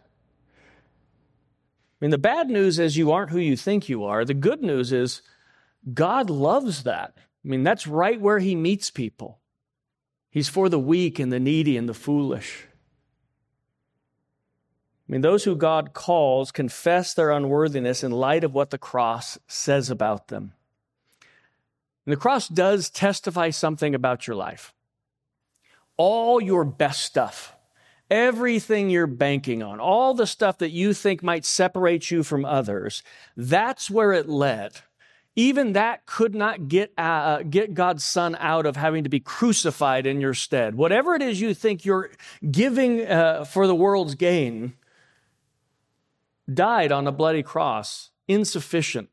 I 2.00 2.04
mean, 2.04 2.10
the 2.10 2.18
bad 2.18 2.48
news 2.48 2.78
is 2.78 2.96
you 2.96 3.12
aren't 3.12 3.30
who 3.30 3.38
you 3.38 3.56
think 3.56 3.88
you 3.88 4.02
are. 4.04 4.24
The 4.24 4.34
good 4.34 4.62
news 4.62 4.92
is 4.92 5.22
God 5.92 6.30
loves 6.30 6.82
that. 6.82 7.14
I 7.44 7.48
mean, 7.48 7.62
that's 7.62 7.86
right 7.86 8.20
where 8.20 8.38
He 8.38 8.54
meets 8.54 8.90
people. 8.90 9.40
He's 10.30 10.48
for 10.48 10.68
the 10.68 10.78
weak 10.78 11.18
and 11.18 11.32
the 11.32 11.40
needy 11.40 11.76
and 11.76 11.88
the 11.88 11.94
foolish. 11.94 12.66
I 15.08 15.12
mean, 15.12 15.20
those 15.20 15.44
who 15.44 15.56
God 15.56 15.92
calls 15.92 16.52
confess 16.52 17.12
their 17.12 17.30
unworthiness 17.30 18.02
in 18.02 18.12
light 18.12 18.44
of 18.44 18.54
what 18.54 18.70
the 18.70 18.78
cross 18.78 19.38
says 19.46 19.90
about 19.90 20.28
them. 20.28 20.54
And 22.06 22.12
the 22.12 22.16
cross 22.16 22.48
does 22.48 22.88
testify 22.88 23.50
something 23.50 23.94
about 23.94 24.26
your 24.26 24.36
life. 24.36 24.72
All 25.98 26.40
your 26.40 26.64
best 26.64 27.02
stuff, 27.02 27.54
everything 28.10 28.88
you're 28.88 29.06
banking 29.06 29.62
on, 29.62 29.78
all 29.80 30.14
the 30.14 30.26
stuff 30.26 30.58
that 30.58 30.70
you 30.70 30.94
think 30.94 31.22
might 31.22 31.44
separate 31.44 32.10
you 32.10 32.22
from 32.22 32.44
others, 32.44 33.02
that's 33.36 33.90
where 33.90 34.12
it 34.12 34.28
led. 34.28 34.80
Even 35.34 35.72
that 35.72 36.04
could 36.04 36.34
not 36.34 36.68
get, 36.68 36.92
uh, 36.98 37.42
get 37.42 37.72
God's 37.72 38.04
Son 38.04 38.36
out 38.38 38.66
of 38.66 38.76
having 38.76 39.04
to 39.04 39.10
be 39.10 39.20
crucified 39.20 40.06
in 40.06 40.20
your 40.20 40.34
stead. 40.34 40.74
Whatever 40.74 41.14
it 41.14 41.22
is 41.22 41.40
you 41.40 41.54
think 41.54 41.84
you're 41.84 42.10
giving 42.50 43.06
uh, 43.06 43.44
for 43.44 43.66
the 43.66 43.74
world's 43.74 44.14
gain 44.14 44.74
died 46.52 46.92
on 46.92 47.06
a 47.06 47.12
bloody 47.12 47.42
cross, 47.42 48.10
insufficient 48.28 49.08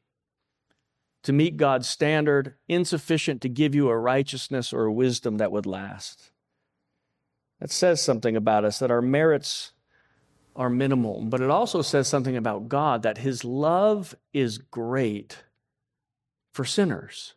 to 1.24 1.32
meet 1.32 1.58
God's 1.58 1.88
standard, 1.88 2.56
insufficient 2.68 3.42
to 3.42 3.50
give 3.50 3.74
you 3.74 3.90
a 3.90 3.98
righteousness 3.98 4.74
or 4.74 4.86
a 4.86 4.94
wisdom 4.94 5.38
that 5.38 5.52
would 5.52 5.66
last. 5.66 6.32
That 7.60 7.72
says 7.72 8.02
something 8.02 8.36
about 8.36 8.66
us 8.66 8.80
that 8.80 8.92
our 8.92 9.02
merits 9.02 9.72
are 10.56 10.70
minimal, 10.70 11.22
but 11.24 11.42
it 11.42 11.50
also 11.50 11.82
says 11.82 12.08
something 12.08 12.36
about 12.36 12.68
God 12.68 13.04
that 13.04 13.20
his 13.20 13.46
love 13.46 14.16
is 14.34 14.58
great 14.58 15.44
for 16.60 16.66
sinners. 16.66 17.36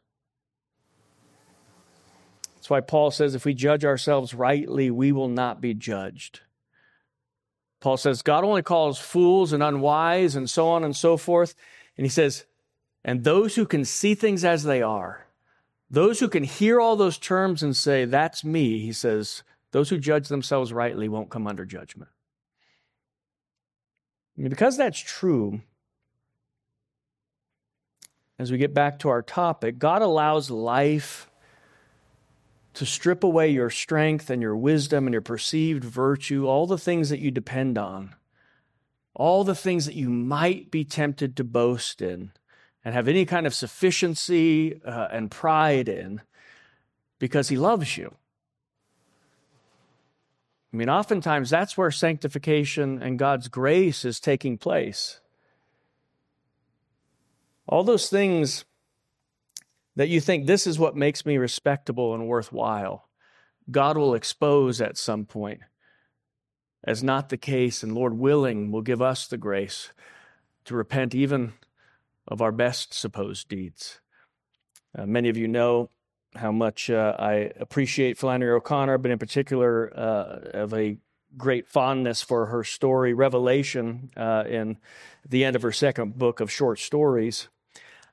That's 2.56 2.68
why 2.68 2.80
Paul 2.80 3.12
says 3.12 3.36
if 3.36 3.44
we 3.44 3.54
judge 3.54 3.84
ourselves 3.84 4.34
rightly, 4.34 4.90
we 4.90 5.12
will 5.12 5.28
not 5.28 5.60
be 5.60 5.74
judged. 5.74 6.40
Paul 7.78 7.96
says 7.96 8.22
God 8.22 8.42
only 8.42 8.62
calls 8.62 8.98
fools 8.98 9.52
and 9.52 9.62
unwise 9.62 10.34
and 10.34 10.50
so 10.50 10.66
on 10.66 10.82
and 10.82 10.96
so 10.96 11.16
forth. 11.16 11.54
And 11.96 12.04
he 12.04 12.10
says, 12.10 12.46
and 13.04 13.22
those 13.22 13.54
who 13.54 13.64
can 13.64 13.84
see 13.84 14.16
things 14.16 14.44
as 14.44 14.64
they 14.64 14.82
are, 14.82 15.28
those 15.88 16.18
who 16.18 16.28
can 16.28 16.42
hear 16.42 16.80
all 16.80 16.96
those 16.96 17.16
terms 17.16 17.62
and 17.62 17.76
say, 17.76 18.04
that's 18.04 18.42
me, 18.42 18.80
he 18.80 18.92
says, 18.92 19.44
those 19.70 19.90
who 19.90 19.98
judge 19.98 20.26
themselves 20.26 20.72
rightly 20.72 21.08
won't 21.08 21.30
come 21.30 21.46
under 21.46 21.64
judgment. 21.64 22.10
Because 24.36 24.76
that's 24.76 24.98
true, 24.98 25.60
as 28.42 28.50
we 28.50 28.58
get 28.58 28.74
back 28.74 28.98
to 28.98 29.08
our 29.08 29.22
topic, 29.22 29.78
God 29.78 30.02
allows 30.02 30.50
life 30.50 31.30
to 32.74 32.84
strip 32.84 33.22
away 33.22 33.48
your 33.50 33.70
strength 33.70 34.30
and 34.30 34.42
your 34.42 34.56
wisdom 34.56 35.06
and 35.06 35.12
your 35.14 35.22
perceived 35.22 35.84
virtue, 35.84 36.46
all 36.46 36.66
the 36.66 36.76
things 36.76 37.08
that 37.10 37.20
you 37.20 37.30
depend 37.30 37.78
on, 37.78 38.16
all 39.14 39.44
the 39.44 39.54
things 39.54 39.86
that 39.86 39.94
you 39.94 40.10
might 40.10 40.72
be 40.72 40.84
tempted 40.84 41.36
to 41.36 41.44
boast 41.44 42.02
in 42.02 42.32
and 42.84 42.94
have 42.94 43.06
any 43.06 43.24
kind 43.24 43.46
of 43.46 43.54
sufficiency 43.54 44.82
uh, 44.84 45.06
and 45.12 45.30
pride 45.30 45.88
in 45.88 46.20
because 47.20 47.48
he 47.48 47.56
loves 47.56 47.96
you. 47.96 48.12
I 50.72 50.76
mean, 50.76 50.88
oftentimes 50.88 51.48
that's 51.48 51.78
where 51.78 51.92
sanctification 51.92 53.00
and 53.00 53.20
God's 53.20 53.46
grace 53.46 54.04
is 54.04 54.18
taking 54.18 54.58
place. 54.58 55.20
All 57.68 57.84
those 57.84 58.08
things 58.08 58.64
that 59.96 60.08
you 60.08 60.20
think 60.20 60.46
this 60.46 60.66
is 60.66 60.78
what 60.78 60.96
makes 60.96 61.24
me 61.24 61.36
respectable 61.36 62.14
and 62.14 62.26
worthwhile, 62.26 63.08
God 63.70 63.96
will 63.96 64.14
expose 64.14 64.80
at 64.80 64.96
some 64.96 65.24
point 65.24 65.60
as 66.84 67.02
not 67.02 67.28
the 67.28 67.36
case, 67.36 67.82
and 67.82 67.94
Lord 67.94 68.14
willing, 68.14 68.72
will 68.72 68.82
give 68.82 69.00
us 69.00 69.26
the 69.26 69.36
grace 69.36 69.92
to 70.64 70.74
repent 70.74 71.14
even 71.14 71.52
of 72.26 72.40
our 72.40 72.52
best 72.52 72.92
supposed 72.92 73.48
deeds. 73.48 74.00
Uh, 74.96 75.06
many 75.06 75.28
of 75.28 75.36
you 75.36 75.48
know 75.48 75.90
how 76.34 76.50
much 76.50 76.90
uh, 76.90 77.14
I 77.18 77.52
appreciate 77.60 78.18
Flannery 78.18 78.52
O'Connor, 78.52 78.98
but 78.98 79.10
in 79.10 79.18
particular, 79.18 79.92
uh, 79.96 80.40
of 80.54 80.74
a 80.74 80.96
great 81.36 81.68
fondness 81.68 82.22
for 82.22 82.46
her 82.46 82.64
story, 82.64 83.14
Revelation, 83.14 84.10
uh, 84.16 84.44
in 84.48 84.78
the 85.28 85.44
end 85.44 85.56
of 85.56 85.62
her 85.62 85.72
second 85.72 86.18
book 86.18 86.40
of 86.40 86.50
short 86.50 86.78
stories. 86.78 87.48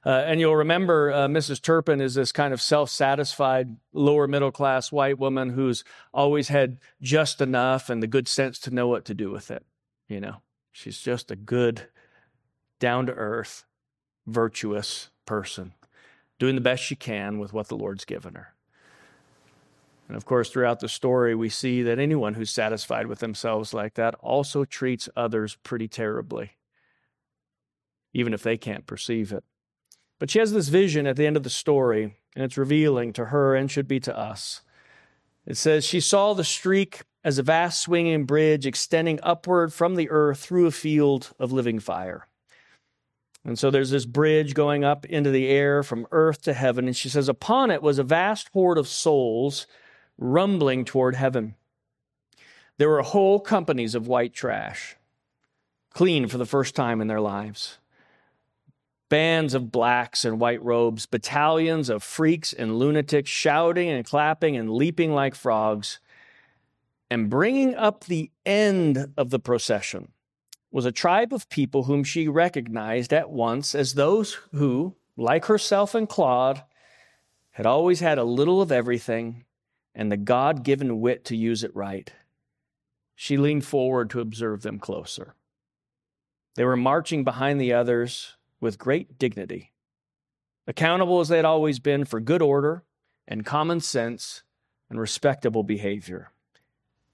Uh, 0.05 0.23
and 0.25 0.39
you'll 0.39 0.55
remember 0.55 1.11
uh, 1.11 1.27
Mrs. 1.27 1.61
Turpin 1.61 1.99
is 1.99 2.15
this 2.15 2.31
kind 2.31 2.53
of 2.53 2.61
self 2.61 2.89
satisfied, 2.89 3.75
lower 3.91 4.27
middle 4.27 4.51
class 4.51 4.91
white 4.91 5.19
woman 5.19 5.49
who's 5.49 5.83
always 6.13 6.47
had 6.47 6.77
just 7.01 7.41
enough 7.41 7.89
and 7.89 8.01
the 8.01 8.07
good 8.07 8.27
sense 8.27 8.59
to 8.59 8.71
know 8.71 8.87
what 8.87 9.03
to 9.05 9.13
do 9.13 9.29
with 9.29 9.51
it. 9.51 9.65
You 10.07 10.21
know, 10.21 10.37
she's 10.71 10.99
just 10.99 11.31
a 11.31 11.35
good, 11.35 11.83
down 12.79 13.07
to 13.07 13.13
earth, 13.13 13.65
virtuous 14.25 15.09
person, 15.25 15.73
doing 16.39 16.55
the 16.55 16.61
best 16.61 16.81
she 16.81 16.95
can 16.95 17.37
with 17.37 17.51
what 17.51 17.67
the 17.67 17.77
Lord's 17.77 18.05
given 18.05 18.35
her. 18.35 18.53
And 20.07 20.15
of 20.15 20.25
course, 20.25 20.49
throughout 20.49 20.79
the 20.79 20.89
story, 20.89 21.35
we 21.35 21.49
see 21.49 21.83
that 21.83 21.99
anyone 21.99 22.33
who's 22.33 22.49
satisfied 22.49 23.05
with 23.05 23.19
themselves 23.19 23.73
like 23.73 23.93
that 23.95 24.15
also 24.15 24.65
treats 24.65 25.09
others 25.15 25.57
pretty 25.61 25.87
terribly, 25.87 26.53
even 28.13 28.33
if 28.33 28.41
they 28.41 28.57
can't 28.57 28.87
perceive 28.87 29.31
it. 29.33 29.43
But 30.19 30.29
she 30.29 30.39
has 30.39 30.51
this 30.51 30.67
vision 30.67 31.07
at 31.07 31.15
the 31.15 31.25
end 31.25 31.37
of 31.37 31.43
the 31.43 31.49
story, 31.49 32.15
and 32.35 32.43
it's 32.43 32.57
revealing 32.57 33.13
to 33.13 33.25
her 33.25 33.55
and 33.55 33.71
should 33.71 33.87
be 33.87 33.99
to 34.01 34.17
us. 34.17 34.61
It 35.45 35.57
says, 35.57 35.85
She 35.85 36.01
saw 36.01 36.33
the 36.33 36.43
streak 36.43 37.01
as 37.23 37.37
a 37.37 37.43
vast 37.43 37.81
swinging 37.81 38.25
bridge 38.25 38.65
extending 38.65 39.19
upward 39.23 39.73
from 39.73 39.95
the 39.95 40.09
earth 40.09 40.39
through 40.39 40.67
a 40.67 40.71
field 40.71 41.31
of 41.39 41.51
living 41.51 41.79
fire. 41.79 42.27
And 43.45 43.57
so 43.57 43.71
there's 43.71 43.89
this 43.89 44.05
bridge 44.05 44.53
going 44.53 44.83
up 44.83 45.05
into 45.05 45.31
the 45.31 45.47
air 45.47 45.81
from 45.81 46.05
earth 46.11 46.41
to 46.43 46.53
heaven. 46.53 46.85
And 46.85 46.95
she 46.95 47.09
says, 47.09 47.29
Upon 47.29 47.71
it 47.71 47.81
was 47.81 47.97
a 47.97 48.03
vast 48.03 48.49
horde 48.53 48.77
of 48.77 48.87
souls 48.87 49.65
rumbling 50.17 50.85
toward 50.85 51.15
heaven. 51.15 51.55
There 52.77 52.89
were 52.89 53.01
whole 53.01 53.39
companies 53.39 53.95
of 53.95 54.07
white 54.07 54.33
trash, 54.33 54.95
clean 55.93 56.27
for 56.27 56.37
the 56.37 56.45
first 56.45 56.75
time 56.75 57.01
in 57.01 57.07
their 57.07 57.21
lives. 57.21 57.78
Bands 59.09 59.53
of 59.53 59.71
blacks 59.71 60.23
in 60.23 60.39
white 60.39 60.63
robes, 60.63 61.05
battalions 61.05 61.89
of 61.89 62.03
freaks 62.03 62.53
and 62.53 62.77
lunatics 62.77 63.29
shouting 63.29 63.89
and 63.89 64.05
clapping 64.05 64.55
and 64.55 64.71
leaping 64.71 65.13
like 65.13 65.35
frogs. 65.35 65.99
And 67.09 67.29
bringing 67.29 67.75
up 67.75 68.05
the 68.05 68.31
end 68.45 69.13
of 69.17 69.31
the 69.31 69.39
procession 69.39 70.11
was 70.71 70.85
a 70.85 70.91
tribe 70.91 71.33
of 71.33 71.49
people 71.49 71.83
whom 71.83 72.03
she 72.03 72.27
recognized 72.27 73.11
at 73.11 73.31
once 73.31 73.73
as 73.73 73.93
those 73.93 74.33
who, 74.51 74.95
like 75.17 75.45
herself 75.45 75.95
and 75.95 76.07
Claude, 76.07 76.63
had 77.51 77.65
always 77.65 77.99
had 77.99 78.19
a 78.19 78.23
little 78.23 78.61
of 78.61 78.71
everything 78.71 79.43
and 79.95 80.11
the 80.11 80.17
God 80.17 80.63
given 80.63 81.01
wit 81.01 81.25
to 81.25 81.35
use 81.35 81.63
it 81.63 81.75
right. 81.75 82.13
She 83.15 83.37
leaned 83.37 83.65
forward 83.65 84.09
to 84.11 84.21
observe 84.21 84.61
them 84.61 84.79
closer. 84.79 85.33
They 86.55 86.63
were 86.63 86.77
marching 86.77 87.23
behind 87.23 87.59
the 87.59 87.73
others 87.73 88.37
with 88.59 88.77
great 88.77 89.17
dignity, 89.17 89.71
accountable 90.67 91.19
as 91.19 91.29
they 91.29 91.37
had 91.37 91.45
always 91.45 91.79
been 91.79 92.05
for 92.05 92.19
good 92.19 92.41
order 92.41 92.83
and 93.27 93.45
common 93.45 93.79
sense 93.79 94.43
and 94.89 94.99
respectable 94.99 95.63
behavior. 95.63 96.31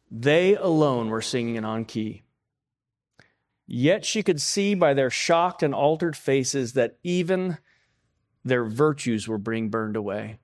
They 0.09 0.55
alone 0.55 1.09
were 1.09 1.21
singing 1.21 1.63
on 1.65 1.85
key. 1.85 2.23
Yet 3.67 4.05
she 4.05 4.23
could 4.23 4.41
see 4.41 4.75
by 4.75 4.93
their 4.93 5.09
shocked 5.09 5.63
and 5.63 5.73
altered 5.73 6.15
faces 6.15 6.73
that 6.73 6.97
even 7.03 7.57
their 8.43 8.63
virtues 8.63 9.27
were 9.27 9.39
being 9.39 9.69
burned 9.69 9.95
away. 9.95 10.37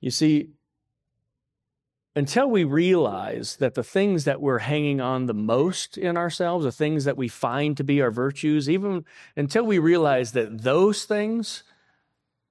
You 0.00 0.10
see, 0.10 0.50
until 2.14 2.48
we 2.50 2.64
realize 2.64 3.56
that 3.56 3.74
the 3.74 3.82
things 3.82 4.24
that 4.24 4.40
we're 4.40 4.58
hanging 4.58 5.00
on 5.00 5.26
the 5.26 5.34
most 5.34 5.96
in 5.96 6.16
ourselves, 6.16 6.64
the 6.64 6.72
things 6.72 7.04
that 7.04 7.16
we 7.16 7.28
find 7.28 7.76
to 7.76 7.84
be 7.84 8.02
our 8.02 8.10
virtues, 8.10 8.68
even 8.68 9.04
until 9.36 9.64
we 9.64 9.78
realize 9.78 10.32
that 10.32 10.62
those 10.62 11.04
things 11.04 11.62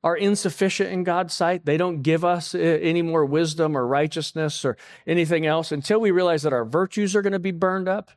are 0.04 0.18
insufficient 0.18 0.92
in 0.92 1.04
God's 1.04 1.36
sight, 1.36 1.66
they 1.66 1.78
don't 1.78 2.02
give 2.02 2.26
us 2.26 2.56
eh, 2.56 2.80
any 2.82 3.04
more 3.04 3.24
wisdom 3.24 3.78
or 3.78 3.86
righteousness 3.86 4.66
or 4.66 4.78
anything 5.06 5.46
else, 5.46 5.72
until 5.72 6.00
we 6.00 6.10
realize 6.10 6.42
that 6.42 6.54
our 6.54 6.66
virtues 6.66 7.16
are 7.16 7.22
going 7.22 7.34
to 7.34 7.40
be 7.40 7.52
burned 7.52 7.88
up, 7.88 8.10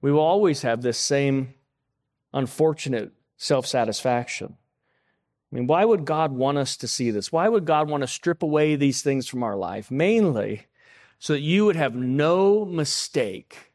we 0.00 0.12
will 0.12 0.20
always 0.20 0.62
have 0.62 0.82
this 0.82 0.98
same 0.98 1.54
unfortunate 2.32 3.12
self 3.36 3.66
satisfaction. 3.66 4.56
I 5.50 5.56
mean, 5.56 5.66
why 5.66 5.84
would 5.84 6.04
God 6.04 6.32
want 6.32 6.58
us 6.58 6.76
to 6.76 6.88
see 6.88 7.10
this? 7.10 7.32
Why 7.32 7.48
would 7.48 7.64
God 7.64 7.88
want 7.88 8.02
to 8.02 8.06
strip 8.06 8.42
away 8.42 8.76
these 8.76 9.02
things 9.02 9.26
from 9.26 9.42
our 9.42 9.56
life? 9.56 9.90
Mainly 9.90 10.66
so 11.18 11.32
that 11.32 11.40
you 11.40 11.64
would 11.64 11.76
have 11.76 11.94
no 11.94 12.64
mistake, 12.64 13.72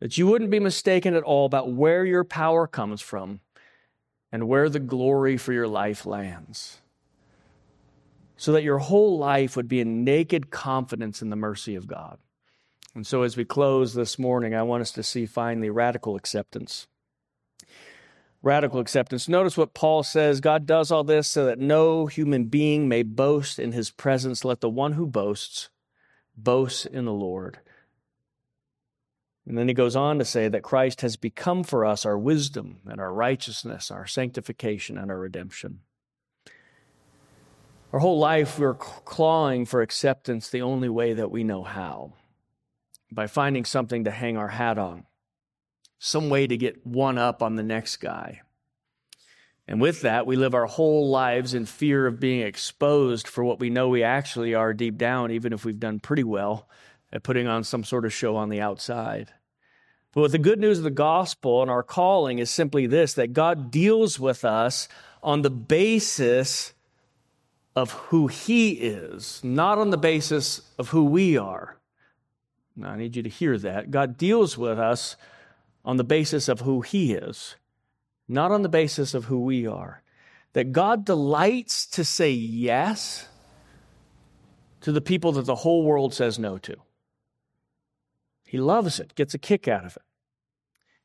that 0.00 0.16
you 0.16 0.26
wouldn't 0.26 0.50
be 0.50 0.60
mistaken 0.60 1.14
at 1.14 1.22
all 1.22 1.46
about 1.46 1.72
where 1.72 2.04
your 2.04 2.24
power 2.24 2.66
comes 2.66 3.00
from 3.00 3.40
and 4.30 4.48
where 4.48 4.68
the 4.68 4.80
glory 4.80 5.36
for 5.36 5.52
your 5.52 5.68
life 5.68 6.06
lands. 6.06 6.78
So 8.36 8.52
that 8.52 8.64
your 8.64 8.78
whole 8.78 9.16
life 9.18 9.56
would 9.56 9.68
be 9.68 9.80
in 9.80 10.04
naked 10.04 10.50
confidence 10.50 11.22
in 11.22 11.30
the 11.30 11.36
mercy 11.36 11.76
of 11.76 11.86
God. 11.86 12.18
And 12.94 13.06
so, 13.06 13.22
as 13.22 13.36
we 13.36 13.44
close 13.44 13.94
this 13.94 14.18
morning, 14.18 14.54
I 14.54 14.62
want 14.62 14.82
us 14.82 14.92
to 14.92 15.02
see 15.02 15.26
finally 15.26 15.70
radical 15.70 16.16
acceptance 16.16 16.86
radical 18.44 18.78
acceptance. 18.78 19.28
Notice 19.28 19.56
what 19.56 19.74
Paul 19.74 20.02
says 20.02 20.40
God 20.40 20.66
does 20.66 20.92
all 20.92 21.02
this 21.02 21.26
so 21.26 21.46
that 21.46 21.58
no 21.58 22.06
human 22.06 22.44
being 22.44 22.88
may 22.88 23.02
boast 23.02 23.58
in 23.58 23.72
his 23.72 23.90
presence. 23.90 24.44
Let 24.44 24.60
the 24.60 24.68
one 24.68 24.92
who 24.92 25.06
boasts 25.06 25.70
boast 26.36 26.86
in 26.86 27.06
the 27.06 27.12
Lord. 27.12 27.58
And 29.46 29.58
then 29.58 29.68
he 29.68 29.74
goes 29.74 29.96
on 29.96 30.18
to 30.18 30.24
say 30.24 30.48
that 30.48 30.62
Christ 30.62 31.00
has 31.00 31.16
become 31.16 31.64
for 31.64 31.84
us 31.84 32.04
our 32.04 32.18
wisdom 32.18 32.78
and 32.86 33.00
our 33.00 33.12
righteousness, 33.12 33.90
our 33.90 34.06
sanctification 34.06 34.98
and 34.98 35.10
our 35.10 35.18
redemption. 35.18 35.80
Our 37.92 38.00
whole 38.00 38.18
life, 38.18 38.58
we're 38.58 38.74
clawing 38.74 39.66
for 39.66 39.80
acceptance 39.80 40.48
the 40.48 40.62
only 40.62 40.88
way 40.88 41.14
that 41.14 41.30
we 41.30 41.44
know 41.44 41.62
how 41.62 42.14
by 43.12 43.26
finding 43.26 43.64
something 43.64 44.04
to 44.04 44.10
hang 44.10 44.36
our 44.36 44.48
hat 44.48 44.78
on 44.78 45.04
some 46.04 46.28
way 46.28 46.46
to 46.46 46.54
get 46.54 46.86
one 46.86 47.16
up 47.16 47.42
on 47.42 47.56
the 47.56 47.62
next 47.62 47.96
guy. 47.96 48.42
And 49.66 49.80
with 49.80 50.02
that, 50.02 50.26
we 50.26 50.36
live 50.36 50.54
our 50.54 50.66
whole 50.66 51.08
lives 51.08 51.54
in 51.54 51.64
fear 51.64 52.06
of 52.06 52.20
being 52.20 52.42
exposed 52.42 53.26
for 53.26 53.42
what 53.42 53.58
we 53.58 53.70
know 53.70 53.88
we 53.88 54.02
actually 54.02 54.54
are 54.54 54.74
deep 54.74 54.98
down, 54.98 55.30
even 55.30 55.54
if 55.54 55.64
we've 55.64 55.80
done 55.80 56.00
pretty 56.00 56.22
well 56.22 56.68
at 57.10 57.22
putting 57.22 57.46
on 57.46 57.64
some 57.64 57.84
sort 57.84 58.04
of 58.04 58.12
show 58.12 58.36
on 58.36 58.50
the 58.50 58.60
outside. 58.60 59.32
But 60.12 60.20
with 60.20 60.32
the 60.32 60.38
good 60.38 60.60
news 60.60 60.76
of 60.76 60.84
the 60.84 60.90
gospel 60.90 61.62
and 61.62 61.70
our 61.70 61.82
calling 61.82 62.38
is 62.38 62.50
simply 62.50 62.86
this 62.86 63.14
that 63.14 63.32
God 63.32 63.70
deals 63.70 64.20
with 64.20 64.44
us 64.44 64.88
on 65.22 65.40
the 65.40 65.48
basis 65.48 66.74
of 67.74 67.92
who 67.92 68.26
He 68.26 68.72
is, 68.72 69.40
not 69.42 69.78
on 69.78 69.88
the 69.88 69.96
basis 69.96 70.60
of 70.78 70.90
who 70.90 71.06
we 71.06 71.38
are. 71.38 71.78
Now, 72.76 72.90
I 72.90 72.98
need 72.98 73.16
you 73.16 73.22
to 73.22 73.30
hear 73.30 73.56
that. 73.56 73.90
God 73.90 74.18
deals 74.18 74.58
with 74.58 74.78
us 74.78 75.16
on 75.84 75.96
the 75.96 76.04
basis 76.04 76.48
of 76.48 76.60
who 76.60 76.80
He 76.80 77.12
is, 77.12 77.56
not 78.28 78.50
on 78.50 78.62
the 78.62 78.68
basis 78.68 79.14
of 79.14 79.26
who 79.26 79.40
we 79.40 79.66
are. 79.66 80.02
That 80.54 80.72
God 80.72 81.04
delights 81.04 81.84
to 81.86 82.04
say 82.04 82.30
yes 82.30 83.28
to 84.80 84.92
the 84.92 85.00
people 85.00 85.32
that 85.32 85.46
the 85.46 85.56
whole 85.56 85.82
world 85.82 86.14
says 86.14 86.38
no 86.38 86.58
to. 86.58 86.76
He 88.44 88.58
loves 88.58 89.00
it, 89.00 89.14
gets 89.14 89.34
a 89.34 89.38
kick 89.38 89.66
out 89.66 89.84
of 89.84 89.96
it. 89.96 90.02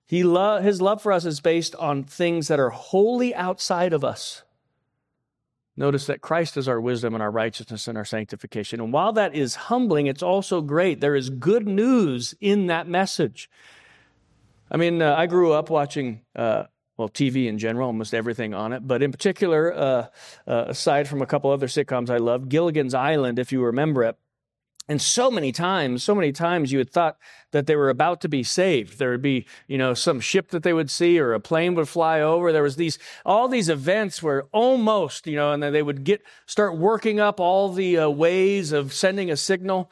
He 0.06 0.24
lo- 0.24 0.62
his 0.62 0.82
love 0.82 1.02
for 1.02 1.12
us 1.12 1.26
is 1.26 1.40
based 1.40 1.76
on 1.76 2.04
things 2.04 2.48
that 2.48 2.60
are 2.60 2.70
wholly 2.70 3.34
outside 3.34 3.94
of 3.94 4.04
us. 4.04 4.44
Notice 5.78 6.08
that 6.08 6.20
Christ 6.20 6.58
is 6.58 6.68
our 6.68 6.82
wisdom 6.82 7.14
and 7.14 7.24
our 7.24 7.32
righteousness 7.32 7.88
and 7.88 7.98
our 7.98 8.04
sanctification. 8.04 8.82
And 8.82 8.92
while 8.92 9.14
that 9.14 9.34
is 9.34 9.56
humbling, 9.56 10.08
it's 10.08 10.22
also 10.22 10.62
great. 10.62 11.00
There 11.00 11.16
is 11.16 11.30
good 11.30 11.68
news 11.68 12.36
in 12.42 12.68
that 12.68 12.88
message. 12.88 13.50
I 14.72 14.78
mean, 14.78 15.02
uh, 15.02 15.16
I 15.16 15.26
grew 15.26 15.54
up 15.54 15.70
watching, 15.70 16.22
uh, 16.36 16.66
well, 16.98 17.10
TV 17.10 17.48
in 17.48 17.58
general, 17.58 17.88
almost 17.88 18.14
everything 18.14 18.54
on 18.54 18.74
it, 18.74 18.88
but 18.88 19.02
in 19.02 19.12
particular, 19.12 19.74
uh, 19.74 20.08
uh, 20.48 20.66
aside 20.68 21.08
from 21.08 21.22
a 21.22 21.26
couple 21.26 21.50
other 21.52 21.68
sitcoms 21.68 22.10
I 22.10 22.18
loved, 22.18 22.50
Gilligan's 22.50 22.94
Island, 22.94 23.40
if 23.40 23.52
you 23.52 23.64
remember 23.64 24.04
it. 24.04 24.18
And 24.90 25.00
so 25.00 25.30
many 25.30 25.52
times, 25.52 26.04
so 26.04 26.16
many 26.16 26.32
times 26.32 26.72
you 26.72 26.80
had 26.80 26.90
thought 26.90 27.18
that 27.52 27.68
they 27.68 27.76
were 27.76 27.92
about 27.92 28.22
to 28.22 28.28
be 28.28 28.42
saved. 28.42 28.98
There 28.98 29.12
would 29.12 29.22
be, 29.22 29.46
you 29.68 29.78
know, 29.78 29.94
some 29.94 30.20
ship 30.20 30.50
that 30.50 30.64
they 30.64 30.74
would 30.74 30.90
see 30.90 31.20
or 31.20 31.34
a 31.34 31.40
plane 31.40 31.76
would 31.76 31.88
fly 31.88 32.22
over. 32.22 32.52
There 32.52 32.64
was 32.64 32.76
these, 32.76 32.98
all 33.24 33.48
these 33.48 33.70
events 33.70 34.24
where 34.24 34.46
almost, 34.52 35.28
you 35.28 35.36
know, 35.36 35.52
and 35.52 35.62
then 35.62 35.74
they 35.74 35.84
would 35.84 36.04
get, 36.04 36.24
start 36.48 36.76
working 36.76 37.20
up 37.20 37.40
all 37.40 37.72
the 37.72 38.00
uh, 38.00 38.10
ways 38.10 38.72
of 38.72 38.92
sending 38.92 39.30
a 39.30 39.38
signal. 39.38 39.92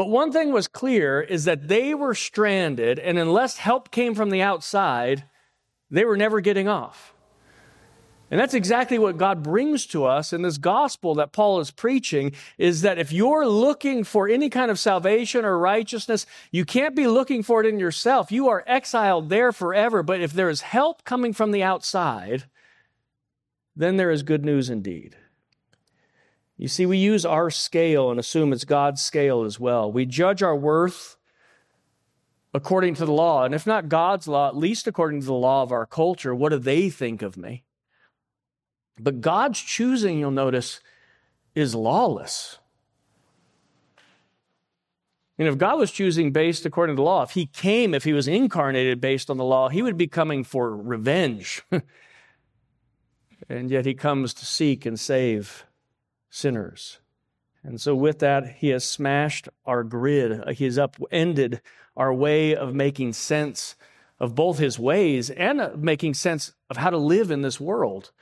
But 0.00 0.08
one 0.08 0.32
thing 0.32 0.50
was 0.50 0.66
clear 0.66 1.20
is 1.20 1.44
that 1.44 1.68
they 1.68 1.92
were 1.92 2.14
stranded, 2.14 2.98
and 2.98 3.18
unless 3.18 3.58
help 3.58 3.90
came 3.90 4.14
from 4.14 4.30
the 4.30 4.40
outside, 4.40 5.24
they 5.90 6.06
were 6.06 6.16
never 6.16 6.40
getting 6.40 6.68
off. 6.68 7.12
And 8.30 8.40
that's 8.40 8.54
exactly 8.54 8.98
what 8.98 9.18
God 9.18 9.42
brings 9.42 9.84
to 9.88 10.06
us 10.06 10.32
in 10.32 10.40
this 10.40 10.56
gospel 10.56 11.16
that 11.16 11.32
Paul 11.32 11.60
is 11.60 11.70
preaching 11.70 12.32
is 12.56 12.80
that 12.80 12.98
if 12.98 13.12
you're 13.12 13.46
looking 13.46 14.02
for 14.02 14.26
any 14.26 14.48
kind 14.48 14.70
of 14.70 14.78
salvation 14.78 15.44
or 15.44 15.58
righteousness, 15.58 16.24
you 16.50 16.64
can't 16.64 16.96
be 16.96 17.06
looking 17.06 17.42
for 17.42 17.60
it 17.60 17.66
in 17.66 17.78
yourself. 17.78 18.32
You 18.32 18.48
are 18.48 18.64
exiled 18.66 19.28
there 19.28 19.52
forever. 19.52 20.02
But 20.02 20.22
if 20.22 20.32
there 20.32 20.48
is 20.48 20.62
help 20.62 21.04
coming 21.04 21.34
from 21.34 21.50
the 21.50 21.62
outside, 21.62 22.44
then 23.76 23.98
there 23.98 24.10
is 24.10 24.22
good 24.22 24.46
news 24.46 24.70
indeed. 24.70 25.14
You 26.60 26.68
see, 26.68 26.84
we 26.84 26.98
use 26.98 27.24
our 27.24 27.48
scale 27.48 28.10
and 28.10 28.20
assume 28.20 28.52
it's 28.52 28.66
God's 28.66 29.00
scale 29.00 29.44
as 29.44 29.58
well. 29.58 29.90
We 29.90 30.04
judge 30.04 30.42
our 30.42 30.54
worth 30.54 31.16
according 32.52 32.96
to 32.96 33.06
the 33.06 33.12
law. 33.12 33.44
And 33.44 33.54
if 33.54 33.66
not 33.66 33.88
God's 33.88 34.28
law, 34.28 34.48
at 34.48 34.56
least 34.58 34.86
according 34.86 35.20
to 35.20 35.26
the 35.26 35.32
law 35.32 35.62
of 35.62 35.72
our 35.72 35.86
culture, 35.86 36.34
what 36.34 36.50
do 36.50 36.58
they 36.58 36.90
think 36.90 37.22
of 37.22 37.38
me? 37.38 37.64
But 38.98 39.22
God's 39.22 39.58
choosing, 39.58 40.18
you'll 40.18 40.32
notice, 40.32 40.80
is 41.54 41.74
lawless. 41.74 42.58
And 45.38 45.48
if 45.48 45.56
God 45.56 45.78
was 45.78 45.90
choosing 45.90 46.30
based 46.30 46.66
according 46.66 46.96
to 46.96 47.00
the 47.00 47.04
law, 47.04 47.22
if 47.22 47.30
he 47.30 47.46
came, 47.46 47.94
if 47.94 48.04
he 48.04 48.12
was 48.12 48.28
incarnated 48.28 49.00
based 49.00 49.30
on 49.30 49.38
the 49.38 49.44
law, 49.44 49.70
he 49.70 49.80
would 49.80 49.96
be 49.96 50.08
coming 50.08 50.44
for 50.44 50.76
revenge. 50.76 51.62
and 53.48 53.70
yet 53.70 53.86
he 53.86 53.94
comes 53.94 54.34
to 54.34 54.44
seek 54.44 54.84
and 54.84 55.00
save 55.00 55.64
sinners. 56.30 57.00
And 57.62 57.80
so, 57.80 57.94
with 57.94 58.20
that, 58.20 58.56
he 58.56 58.68
has 58.68 58.84
smashed 58.84 59.48
our 59.66 59.84
grid. 59.84 60.42
He 60.56 60.64
has 60.64 60.78
upended 60.78 61.60
our 61.96 62.14
way 62.14 62.56
of 62.56 62.74
making 62.74 63.12
sense 63.12 63.76
of 64.18 64.34
both 64.34 64.58
his 64.58 64.78
ways 64.78 65.28
and 65.30 65.82
making 65.82 66.14
sense 66.14 66.52
of 66.70 66.78
how 66.78 66.90
to 66.90 66.96
live 66.96 67.30
in 67.30 67.42
this 67.42 67.60
world, 67.60 68.12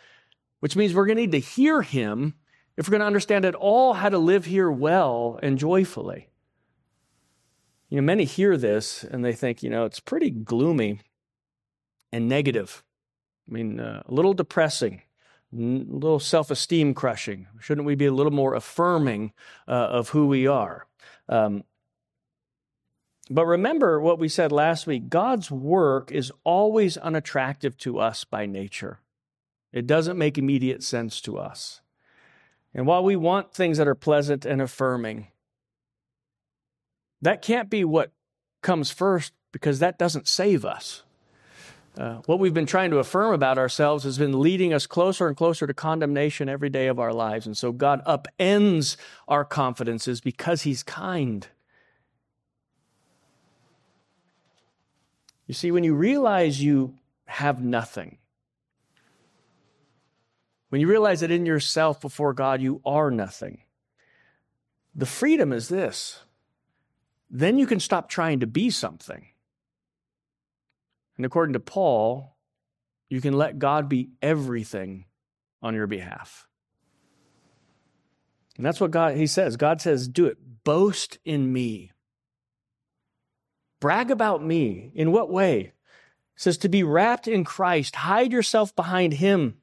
which 0.60 0.74
means 0.74 0.94
we're 0.94 1.06
going 1.06 1.16
to 1.16 1.22
need 1.22 1.32
to 1.32 1.38
hear 1.38 1.82
him 1.82 2.34
if 2.76 2.88
we're 2.88 2.92
going 2.92 3.00
to 3.00 3.06
understand 3.06 3.44
at 3.44 3.54
all 3.54 3.94
how 3.94 4.08
to 4.08 4.18
live 4.18 4.44
here 4.44 4.70
well 4.70 5.38
and 5.42 5.58
joyfully. 5.58 6.28
You 7.88 7.96
know, 7.96 8.04
many 8.04 8.24
hear 8.24 8.56
this 8.56 9.02
and 9.02 9.24
they 9.24 9.32
think, 9.32 9.62
you 9.62 9.70
know, 9.70 9.84
it's 9.84 10.00
pretty 10.00 10.30
gloomy 10.30 11.00
and 12.12 12.28
negative. 12.28 12.84
I 13.48 13.52
mean, 13.52 13.80
uh, 13.80 14.02
a 14.06 14.12
little 14.12 14.34
depressing 14.34 15.02
a 15.52 15.56
little 15.56 16.20
self 16.20 16.50
esteem 16.50 16.94
crushing. 16.94 17.46
Shouldn't 17.60 17.86
we 17.86 17.94
be 17.94 18.06
a 18.06 18.12
little 18.12 18.32
more 18.32 18.54
affirming 18.54 19.32
uh, 19.66 19.72
of 19.72 20.10
who 20.10 20.26
we 20.26 20.46
are? 20.46 20.86
Um, 21.28 21.64
but 23.30 23.46
remember 23.46 24.00
what 24.00 24.18
we 24.18 24.28
said 24.28 24.52
last 24.52 24.86
week 24.86 25.08
God's 25.08 25.50
work 25.50 26.10
is 26.10 26.32
always 26.44 26.96
unattractive 26.96 27.76
to 27.78 27.98
us 27.98 28.24
by 28.24 28.46
nature, 28.46 29.00
it 29.72 29.86
doesn't 29.86 30.18
make 30.18 30.38
immediate 30.38 30.82
sense 30.82 31.20
to 31.22 31.38
us. 31.38 31.80
And 32.74 32.86
while 32.86 33.02
we 33.02 33.16
want 33.16 33.52
things 33.52 33.78
that 33.78 33.88
are 33.88 33.94
pleasant 33.94 34.44
and 34.44 34.60
affirming, 34.60 35.28
that 37.20 37.42
can't 37.42 37.70
be 37.70 37.84
what 37.84 38.12
comes 38.62 38.90
first 38.90 39.32
because 39.52 39.78
that 39.78 39.98
doesn't 39.98 40.28
save 40.28 40.64
us. 40.64 41.02
Uh, 41.98 42.22
what 42.26 42.38
we've 42.38 42.54
been 42.54 42.64
trying 42.64 42.90
to 42.90 42.98
affirm 42.98 43.34
about 43.34 43.58
ourselves 43.58 44.04
has 44.04 44.18
been 44.18 44.40
leading 44.40 44.72
us 44.72 44.86
closer 44.86 45.26
and 45.26 45.36
closer 45.36 45.66
to 45.66 45.74
condemnation 45.74 46.48
every 46.48 46.68
day 46.68 46.86
of 46.86 47.00
our 47.00 47.12
lives. 47.12 47.44
And 47.44 47.56
so 47.56 47.72
God 47.72 48.00
upends 48.06 48.96
our 49.26 49.44
confidences 49.44 50.20
because 50.20 50.62
He's 50.62 50.84
kind. 50.84 51.48
You 55.48 55.54
see, 55.54 55.72
when 55.72 55.82
you 55.82 55.94
realize 55.94 56.62
you 56.62 56.94
have 57.24 57.64
nothing, 57.64 58.18
when 60.68 60.80
you 60.80 60.86
realize 60.86 61.20
that 61.20 61.32
in 61.32 61.46
yourself 61.46 62.00
before 62.00 62.32
God 62.32 62.62
you 62.62 62.80
are 62.86 63.10
nothing, 63.10 63.62
The 64.94 65.06
freedom 65.06 65.52
is 65.52 65.68
this 65.68 66.20
then 67.30 67.58
you 67.58 67.66
can 67.66 67.78
stop 67.78 68.08
trying 68.08 68.40
to 68.40 68.46
be 68.46 68.70
something. 68.70 69.26
And 71.18 71.26
according 71.26 71.52
to 71.52 71.60
Paul, 71.60 72.36
you 73.10 73.20
can 73.20 73.34
let 73.34 73.58
God 73.58 73.88
be 73.88 74.10
everything 74.22 75.04
on 75.60 75.74
your 75.74 75.86
behalf. 75.86 76.46
And 78.56 78.64
that's 78.64 78.80
what 78.80 78.90
God 78.90 79.16
he 79.16 79.26
says. 79.26 79.56
God 79.56 79.80
says, 79.80 80.08
"Do 80.08 80.26
it. 80.26 80.64
Boast 80.64 81.18
in 81.24 81.52
me." 81.52 81.92
Brag 83.80 84.10
about 84.10 84.42
me. 84.42 84.90
In 84.94 85.12
what 85.12 85.30
way? 85.30 85.60
It 85.60 85.72
says 86.36 86.58
to 86.58 86.68
be 86.68 86.82
wrapped 86.82 87.28
in 87.28 87.44
Christ, 87.44 87.96
hide 87.96 88.32
yourself 88.32 88.74
behind 88.74 89.14
him. 89.14 89.60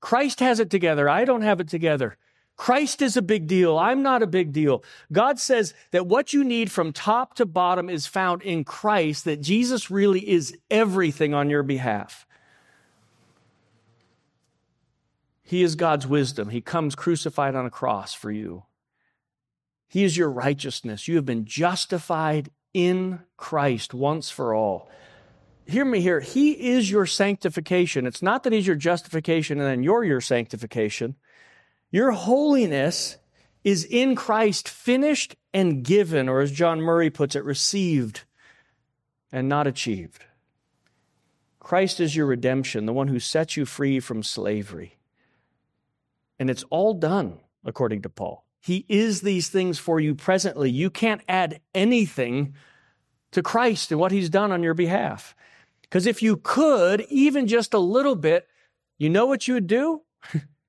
Christ 0.00 0.40
has 0.40 0.60
it 0.60 0.70
together. 0.70 1.08
I 1.08 1.24
don't 1.24 1.42
have 1.42 1.60
it 1.60 1.68
together. 1.68 2.16
Christ 2.60 3.00
is 3.00 3.16
a 3.16 3.22
big 3.22 3.46
deal. 3.46 3.78
I'm 3.78 4.02
not 4.02 4.22
a 4.22 4.26
big 4.26 4.52
deal. 4.52 4.84
God 5.10 5.40
says 5.40 5.72
that 5.92 6.06
what 6.06 6.34
you 6.34 6.44
need 6.44 6.70
from 6.70 6.92
top 6.92 7.32
to 7.36 7.46
bottom 7.46 7.88
is 7.88 8.06
found 8.06 8.42
in 8.42 8.64
Christ, 8.64 9.24
that 9.24 9.40
Jesus 9.40 9.90
really 9.90 10.28
is 10.28 10.54
everything 10.70 11.32
on 11.32 11.48
your 11.48 11.62
behalf. 11.62 12.26
He 15.42 15.62
is 15.62 15.74
God's 15.74 16.06
wisdom. 16.06 16.50
He 16.50 16.60
comes 16.60 16.94
crucified 16.94 17.54
on 17.54 17.64
a 17.64 17.70
cross 17.70 18.12
for 18.12 18.30
you. 18.30 18.64
He 19.88 20.04
is 20.04 20.18
your 20.18 20.30
righteousness. 20.30 21.08
You 21.08 21.16
have 21.16 21.24
been 21.24 21.46
justified 21.46 22.50
in 22.74 23.20
Christ 23.38 23.94
once 23.94 24.28
for 24.28 24.52
all. 24.52 24.90
Hear 25.64 25.86
me 25.86 26.02
here. 26.02 26.20
He 26.20 26.50
is 26.72 26.90
your 26.90 27.06
sanctification. 27.06 28.06
It's 28.06 28.20
not 28.20 28.42
that 28.42 28.52
He's 28.52 28.66
your 28.66 28.76
justification 28.76 29.60
and 29.60 29.66
then 29.66 29.82
you're 29.82 30.04
your 30.04 30.20
sanctification. 30.20 31.16
Your 31.90 32.12
holiness 32.12 33.16
is 33.64 33.84
in 33.84 34.14
Christ 34.14 34.68
finished 34.68 35.36
and 35.52 35.84
given, 35.84 36.28
or 36.28 36.40
as 36.40 36.52
John 36.52 36.80
Murray 36.80 37.10
puts 37.10 37.34
it, 37.34 37.44
received 37.44 38.22
and 39.32 39.48
not 39.48 39.66
achieved. 39.66 40.24
Christ 41.58 42.00
is 42.00 42.16
your 42.16 42.26
redemption, 42.26 42.86
the 42.86 42.92
one 42.92 43.08
who 43.08 43.20
sets 43.20 43.56
you 43.56 43.66
free 43.66 44.00
from 44.00 44.22
slavery. 44.22 44.98
And 46.38 46.48
it's 46.48 46.64
all 46.70 46.94
done, 46.94 47.40
according 47.64 48.02
to 48.02 48.08
Paul. 48.08 48.44
He 48.60 48.86
is 48.88 49.20
these 49.20 49.48
things 49.48 49.78
for 49.78 50.00
you 50.00 50.14
presently. 50.14 50.70
You 50.70 50.90
can't 50.90 51.22
add 51.28 51.60
anything 51.74 52.54
to 53.32 53.42
Christ 53.42 53.90
and 53.90 54.00
what 54.00 54.12
he's 54.12 54.30
done 54.30 54.52
on 54.52 54.62
your 54.62 54.74
behalf. 54.74 55.34
Because 55.82 56.06
if 56.06 56.22
you 56.22 56.36
could, 56.36 57.02
even 57.08 57.46
just 57.46 57.74
a 57.74 57.78
little 57.78 58.16
bit, 58.16 58.48
you 58.98 59.08
know 59.08 59.26
what 59.26 59.48
you 59.48 59.54
would 59.54 59.66
do? 59.66 60.02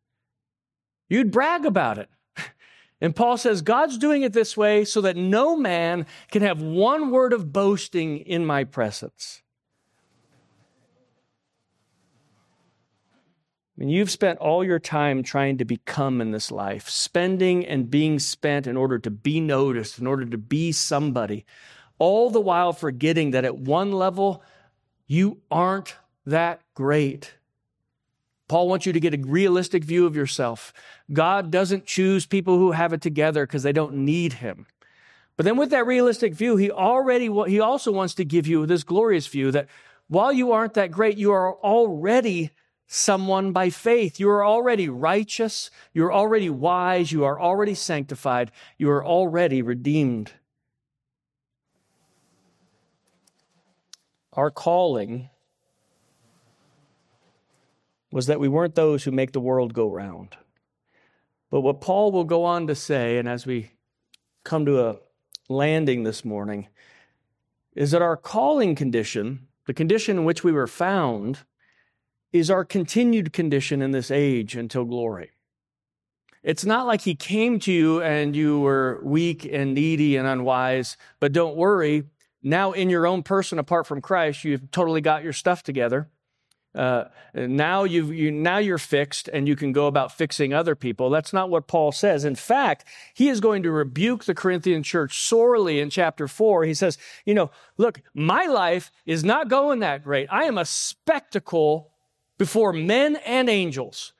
You'd 1.11 1.29
brag 1.29 1.65
about 1.65 1.97
it. 1.97 2.09
And 3.03 3.15
Paul 3.15 3.35
says, 3.35 3.63
God's 3.63 3.97
doing 3.97 4.21
it 4.21 4.31
this 4.31 4.55
way 4.55 4.85
so 4.85 5.01
that 5.01 5.17
no 5.17 5.55
man 5.57 6.05
can 6.29 6.43
have 6.43 6.61
one 6.61 7.09
word 7.09 7.33
of 7.33 7.51
boasting 7.51 8.19
in 8.19 8.45
my 8.45 8.63
presence. 8.63 9.41
I 13.75 13.79
mean, 13.79 13.89
you've 13.89 14.11
spent 14.11 14.37
all 14.37 14.63
your 14.63 14.77
time 14.77 15.23
trying 15.23 15.57
to 15.57 15.65
become 15.65 16.21
in 16.21 16.29
this 16.29 16.51
life, 16.51 16.87
spending 16.89 17.65
and 17.65 17.89
being 17.89 18.19
spent 18.19 18.67
in 18.67 18.77
order 18.77 18.99
to 18.99 19.09
be 19.09 19.39
noticed, 19.39 19.97
in 19.97 20.05
order 20.05 20.25
to 20.27 20.37
be 20.37 20.71
somebody, 20.71 21.43
all 21.97 22.29
the 22.29 22.39
while 22.39 22.71
forgetting 22.71 23.31
that 23.31 23.45
at 23.45 23.57
one 23.57 23.91
level, 23.91 24.43
you 25.07 25.41
aren't 25.49 25.95
that 26.27 26.61
great. 26.75 27.33
Paul 28.51 28.67
wants 28.67 28.85
you 28.85 28.91
to 28.91 28.99
get 28.99 29.13
a 29.13 29.17
realistic 29.17 29.81
view 29.81 30.05
of 30.05 30.13
yourself. 30.13 30.73
God 31.13 31.51
doesn't 31.51 31.85
choose 31.85 32.25
people 32.25 32.57
who 32.57 32.73
have 32.73 32.91
it 32.91 32.99
together 32.99 33.47
because 33.47 33.63
they 33.63 33.71
don't 33.71 33.93
need 34.03 34.33
him. 34.33 34.67
But 35.37 35.45
then 35.45 35.55
with 35.55 35.69
that 35.69 35.87
realistic 35.87 36.33
view, 36.33 36.57
he 36.57 36.69
already 36.69 37.29
he 37.49 37.61
also 37.61 37.93
wants 37.93 38.13
to 38.15 38.25
give 38.25 38.47
you 38.47 38.65
this 38.65 38.83
glorious 38.83 39.25
view 39.25 39.51
that 39.51 39.69
while 40.09 40.33
you 40.33 40.51
aren't 40.51 40.73
that 40.73 40.91
great, 40.91 41.17
you 41.17 41.31
are 41.31 41.55
already 41.59 42.51
someone 42.87 43.53
by 43.53 43.69
faith. 43.69 44.19
You 44.19 44.29
are 44.29 44.45
already 44.45 44.89
righteous, 44.89 45.71
you 45.93 46.03
are 46.03 46.11
already 46.11 46.49
wise, 46.49 47.09
you 47.09 47.23
are 47.23 47.39
already 47.39 47.73
sanctified, 47.73 48.51
you 48.77 48.89
are 48.89 49.05
already 49.05 49.61
redeemed. 49.61 50.33
Our 54.33 54.51
calling 54.51 55.29
was 58.11 58.27
that 58.27 58.39
we 58.39 58.47
weren't 58.47 58.75
those 58.75 59.03
who 59.03 59.11
make 59.11 59.31
the 59.31 59.39
world 59.39 59.73
go 59.73 59.89
round. 59.89 60.35
But 61.49 61.61
what 61.61 61.81
Paul 61.81 62.11
will 62.11 62.23
go 62.23 62.43
on 62.45 62.67
to 62.67 62.75
say, 62.75 63.17
and 63.17 63.27
as 63.27 63.45
we 63.45 63.71
come 64.43 64.65
to 64.65 64.87
a 64.87 64.97
landing 65.49 66.03
this 66.03 66.23
morning, 66.23 66.67
is 67.75 67.91
that 67.91 68.01
our 68.01 68.17
calling 68.17 68.75
condition, 68.75 69.47
the 69.65 69.73
condition 69.73 70.17
in 70.17 70.25
which 70.25 70.43
we 70.43 70.51
were 70.51 70.67
found, 70.67 71.39
is 72.31 72.49
our 72.49 72.63
continued 72.63 73.33
condition 73.33 73.81
in 73.81 73.91
this 73.91 74.09
age 74.09 74.55
until 74.55 74.85
glory. 74.85 75.31
It's 76.43 76.65
not 76.65 76.87
like 76.87 77.01
he 77.01 77.13
came 77.13 77.59
to 77.59 77.71
you 77.71 78.01
and 78.01 78.35
you 78.35 78.59
were 78.61 78.99
weak 79.03 79.45
and 79.45 79.73
needy 79.73 80.15
and 80.15 80.27
unwise, 80.27 80.97
but 81.19 81.33
don't 81.33 81.55
worry. 81.55 82.05
Now, 82.41 82.71
in 82.71 82.89
your 82.89 83.05
own 83.05 83.21
person, 83.21 83.59
apart 83.59 83.85
from 83.85 84.01
Christ, 84.01 84.43
you've 84.43 84.71
totally 84.71 85.01
got 85.01 85.23
your 85.23 85.33
stuff 85.33 85.61
together. 85.61 86.09
Uh, 86.73 87.05
now 87.33 87.83
you've 87.83 88.13
you, 88.13 88.31
now 88.31 88.57
you're 88.57 88.77
fixed 88.77 89.27
and 89.33 89.45
you 89.47 89.57
can 89.57 89.73
go 89.73 89.87
about 89.87 90.11
fixing 90.11 90.53
other 90.53 90.75
people. 90.75 91.09
That's 91.09 91.33
not 91.33 91.49
what 91.49 91.67
Paul 91.67 91.91
says. 91.91 92.23
In 92.23 92.35
fact, 92.35 92.85
he 93.13 93.27
is 93.27 93.41
going 93.41 93.63
to 93.63 93.71
rebuke 93.71 94.23
the 94.23 94.33
Corinthian 94.33 94.81
church 94.81 95.19
sorely 95.19 95.79
in 95.79 95.89
chapter 95.89 96.29
four. 96.29 96.63
He 96.63 96.73
says, 96.73 96.97
you 97.25 97.33
know, 97.33 97.51
look, 97.77 98.01
my 98.13 98.45
life 98.45 98.91
is 99.05 99.23
not 99.23 99.49
going 99.49 99.79
that 99.79 100.03
great. 100.03 100.27
I 100.31 100.43
am 100.43 100.57
a 100.57 100.65
spectacle 100.65 101.91
before 102.37 102.71
men 102.71 103.17
and 103.17 103.49
angels. 103.49 104.13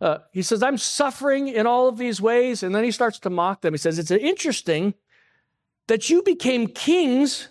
Uh, 0.00 0.18
he 0.32 0.42
says, 0.42 0.62
I'm 0.62 0.76
suffering 0.76 1.48
in 1.48 1.66
all 1.66 1.88
of 1.88 1.96
these 1.96 2.20
ways. 2.20 2.62
And 2.62 2.74
then 2.74 2.84
he 2.84 2.90
starts 2.90 3.18
to 3.20 3.30
mock 3.30 3.62
them. 3.62 3.72
He 3.72 3.78
says, 3.78 3.98
It's 3.98 4.10
interesting 4.10 4.92
that 5.86 6.10
you 6.10 6.22
became 6.22 6.66
kings 6.66 7.48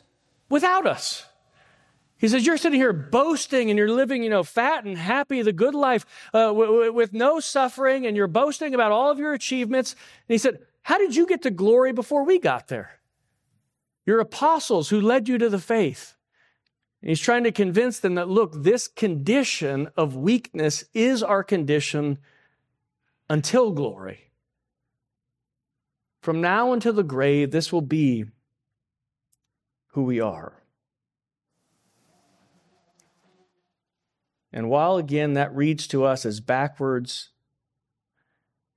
without 0.50 0.86
us. 0.86 1.26
He 2.24 2.30
says, 2.30 2.46
You're 2.46 2.56
sitting 2.56 2.80
here 2.80 2.94
boasting 2.94 3.70
and 3.70 3.78
you're 3.78 3.92
living, 3.92 4.24
you 4.24 4.30
know, 4.30 4.44
fat 4.44 4.86
and 4.86 4.98
happy, 4.98 5.42
the 5.42 5.52
good 5.52 5.76
life 5.76 6.06
uh, 6.34 6.48
w- 6.48 6.68
w- 6.68 6.94
with 6.94 7.12
no 7.12 7.42
suffering, 7.42 8.08
and 8.08 8.16
you're 8.16 8.28
boasting 8.28 8.74
about 8.74 8.94
all 8.94 9.12
of 9.12 9.20
your 9.20 9.34
achievements. 9.34 9.92
And 9.92 10.34
he 10.34 10.38
said, 10.38 10.60
How 10.84 10.98
did 10.98 11.18
you 11.18 11.28
get 11.28 11.42
to 11.42 11.52
glory 11.52 11.92
before 11.92 12.24
we 12.24 12.40
got 12.40 12.70
there? 12.70 13.02
Your 14.06 14.22
apostles 14.22 14.88
who 14.88 15.02
led 15.02 15.28
you 15.28 15.38
to 15.38 15.50
the 15.50 15.60
faith. 15.60 16.16
And 17.02 17.10
he's 17.10 17.20
trying 17.20 17.44
to 17.44 17.52
convince 17.52 18.00
them 18.00 18.16
that, 18.16 18.30
look, 18.30 18.54
this 18.64 18.88
condition 18.88 19.90
of 19.98 20.16
weakness 20.16 20.86
is 20.94 21.24
our 21.24 21.44
condition 21.44 22.20
until 23.30 23.72
glory. 23.72 24.32
From 26.22 26.40
now 26.40 26.72
until 26.72 26.94
the 26.94 27.04
grave, 27.04 27.52
this 27.52 27.74
will 27.74 27.82
be 27.82 28.24
who 29.88 30.04
we 30.04 30.22
are. 30.22 30.63
And 34.54 34.70
while 34.70 34.98
again 34.98 35.34
that 35.34 35.56
reads 35.56 35.88
to 35.88 36.06
us 36.06 36.26
as 36.26 36.40
backwards 36.40 37.30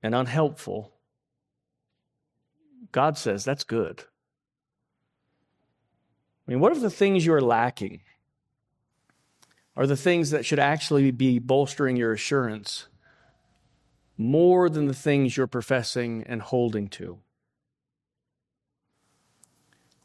and 0.03 0.15
unhelpful, 0.15 0.95
God 2.93 3.19
says 3.19 3.45
that's 3.45 3.65
good. 3.65 4.05
I 6.47 6.51
mean, 6.51 6.61
what 6.61 6.73
if 6.73 6.81
the 6.81 6.89
things 6.89 7.27
you 7.27 7.35
are 7.35 7.43
lacking 7.43 8.01
are 9.77 9.87
the 9.87 9.97
things 9.97 10.31
that 10.31 10.47
should 10.47 10.59
actually 10.59 11.11
be 11.11 11.39
bolstering 11.39 11.97
your 11.97 12.13
assurance 12.13 12.87
more 14.17 14.71
than 14.71 14.87
the 14.87 14.95
things 14.95 15.37
you're 15.37 15.47
professing 15.47 16.23
and 16.23 16.41
holding 16.41 16.89
to? 16.89 17.19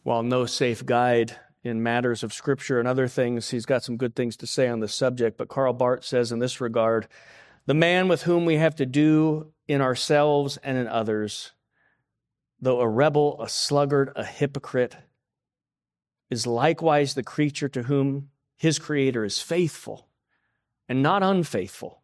While 0.04 0.24
no 0.24 0.46
safe 0.46 0.86
guide 0.86 1.38
in 1.64 1.84
matters 1.84 2.24
of 2.24 2.34
scripture 2.34 2.80
and 2.80 2.88
other 2.88 3.08
things. 3.08 3.50
He's 3.50 3.66
got 3.66 3.84
some 3.84 3.98
good 3.98 4.16
things 4.16 4.36
to 4.38 4.48
say 4.48 4.68
on 4.68 4.80
the 4.80 4.88
subject, 4.88 5.38
but 5.38 5.48
Karl 5.48 5.74
Barth 5.74 6.04
says 6.04 6.32
in 6.32 6.40
this 6.40 6.60
regard 6.60 7.08
the 7.68 7.74
man 7.74 8.08
with 8.08 8.24
whom 8.24 8.46
we 8.46 8.56
have 8.56 8.76
to 8.78 8.86
do 8.86 9.54
in 9.68 9.82
ourselves 9.82 10.58
and 10.58 10.78
in 10.78 10.88
others, 10.88 11.52
though 12.60 12.82
a 12.82 12.90
rebel, 12.90 13.40
a 13.42 13.48
sluggard, 13.48 14.12
a 14.16 14.26
hypocrite, 14.26 14.98
is 16.30 16.48
likewise 16.48 17.14
the 17.14 17.24
creature 17.24 17.70
to 17.70 17.84
whom 17.84 18.30
his 18.58 18.80
creator 18.80 19.24
is 19.24 19.40
faithful 19.40 20.08
and 20.90 21.04
not 21.04 21.22
unfaithful. 21.22 22.02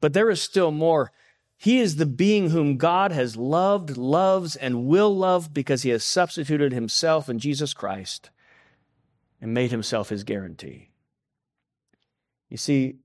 But 0.00 0.12
there 0.12 0.30
is 0.30 0.40
still 0.40 0.70
more. 0.70 1.10
He 1.56 1.78
is 1.78 1.96
the 1.96 2.06
being 2.06 2.50
whom 2.50 2.76
God 2.76 3.12
has 3.12 3.36
loved, 3.36 3.96
loves, 3.96 4.56
and 4.56 4.86
will 4.86 5.16
love 5.16 5.54
because 5.54 5.82
he 5.82 5.90
has 5.90 6.04
substituted 6.04 6.72
himself 6.72 7.28
in 7.28 7.38
Jesus 7.38 7.72
Christ 7.74 8.30
and 9.42 9.52
made 9.52 9.72
himself 9.72 10.08
his 10.08 10.24
guarantee. 10.24 10.88
You 12.48 12.56
see, 12.56 13.00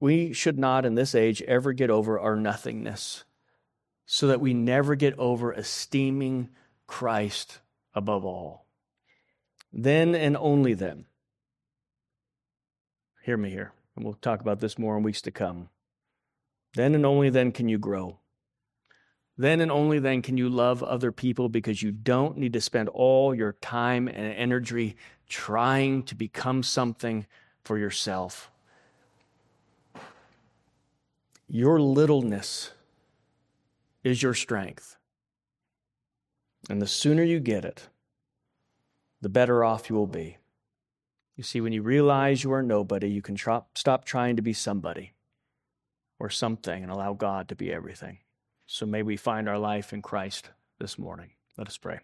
we 0.00 0.34
should 0.34 0.58
not 0.58 0.84
in 0.84 0.96
this 0.96 1.14
age 1.14 1.40
ever 1.42 1.72
get 1.72 1.88
over 1.88 2.20
our 2.20 2.36
nothingness. 2.36 3.24
so 4.06 4.26
that 4.26 4.40
we 4.40 4.52
never 4.54 4.94
get 4.94 5.18
over 5.18 5.52
esteeming 5.52 6.50
Christ 6.86 7.60
above 7.94 8.24
all. 8.24 8.66
Then 9.72 10.14
and 10.14 10.36
only 10.36 10.74
then, 10.74 11.06
hear 13.22 13.36
me 13.36 13.50
here, 13.50 13.72
and 13.96 14.04
we'll 14.04 14.14
talk 14.14 14.40
about 14.40 14.60
this 14.60 14.78
more 14.78 14.96
in 14.96 15.02
weeks 15.02 15.22
to 15.22 15.30
come. 15.30 15.68
Then 16.74 16.94
and 16.94 17.06
only 17.06 17.30
then 17.30 17.50
can 17.52 17.68
you 17.68 17.78
grow. 17.78 18.18
Then 19.36 19.60
and 19.60 19.72
only 19.72 19.98
then 19.98 20.22
can 20.22 20.36
you 20.36 20.48
love 20.48 20.82
other 20.82 21.10
people 21.10 21.48
because 21.48 21.82
you 21.82 21.90
don't 21.90 22.38
need 22.38 22.52
to 22.52 22.60
spend 22.60 22.88
all 22.88 23.34
your 23.34 23.52
time 23.54 24.06
and 24.06 24.32
energy 24.32 24.96
trying 25.28 26.04
to 26.04 26.14
become 26.14 26.62
something 26.62 27.26
for 27.64 27.78
yourself. 27.78 28.50
Your 31.48 31.80
littleness 31.80 32.70
is 34.04 34.22
your 34.22 34.34
strength. 34.34 34.96
And 36.70 36.80
the 36.80 36.86
sooner 36.86 37.22
you 37.22 37.40
get 37.40 37.64
it, 37.64 37.88
the 39.20 39.28
better 39.28 39.64
off 39.64 39.90
you 39.90 39.96
will 39.96 40.06
be. 40.06 40.38
You 41.36 41.42
see, 41.42 41.60
when 41.60 41.72
you 41.72 41.82
realize 41.82 42.44
you 42.44 42.52
are 42.52 42.62
nobody, 42.62 43.08
you 43.08 43.20
can 43.20 43.36
stop 43.36 44.04
trying 44.04 44.36
to 44.36 44.42
be 44.42 44.52
somebody 44.52 45.12
or 46.20 46.30
something 46.30 46.82
and 46.82 46.92
allow 46.92 47.12
God 47.12 47.48
to 47.48 47.56
be 47.56 47.72
everything. 47.72 48.18
So 48.66 48.86
may 48.86 49.02
we 49.02 49.16
find 49.16 49.48
our 49.48 49.58
life 49.58 49.92
in 49.92 50.02
Christ 50.02 50.50
this 50.78 50.98
morning. 50.98 51.30
Let 51.56 51.68
us 51.68 51.78
pray. 51.78 52.00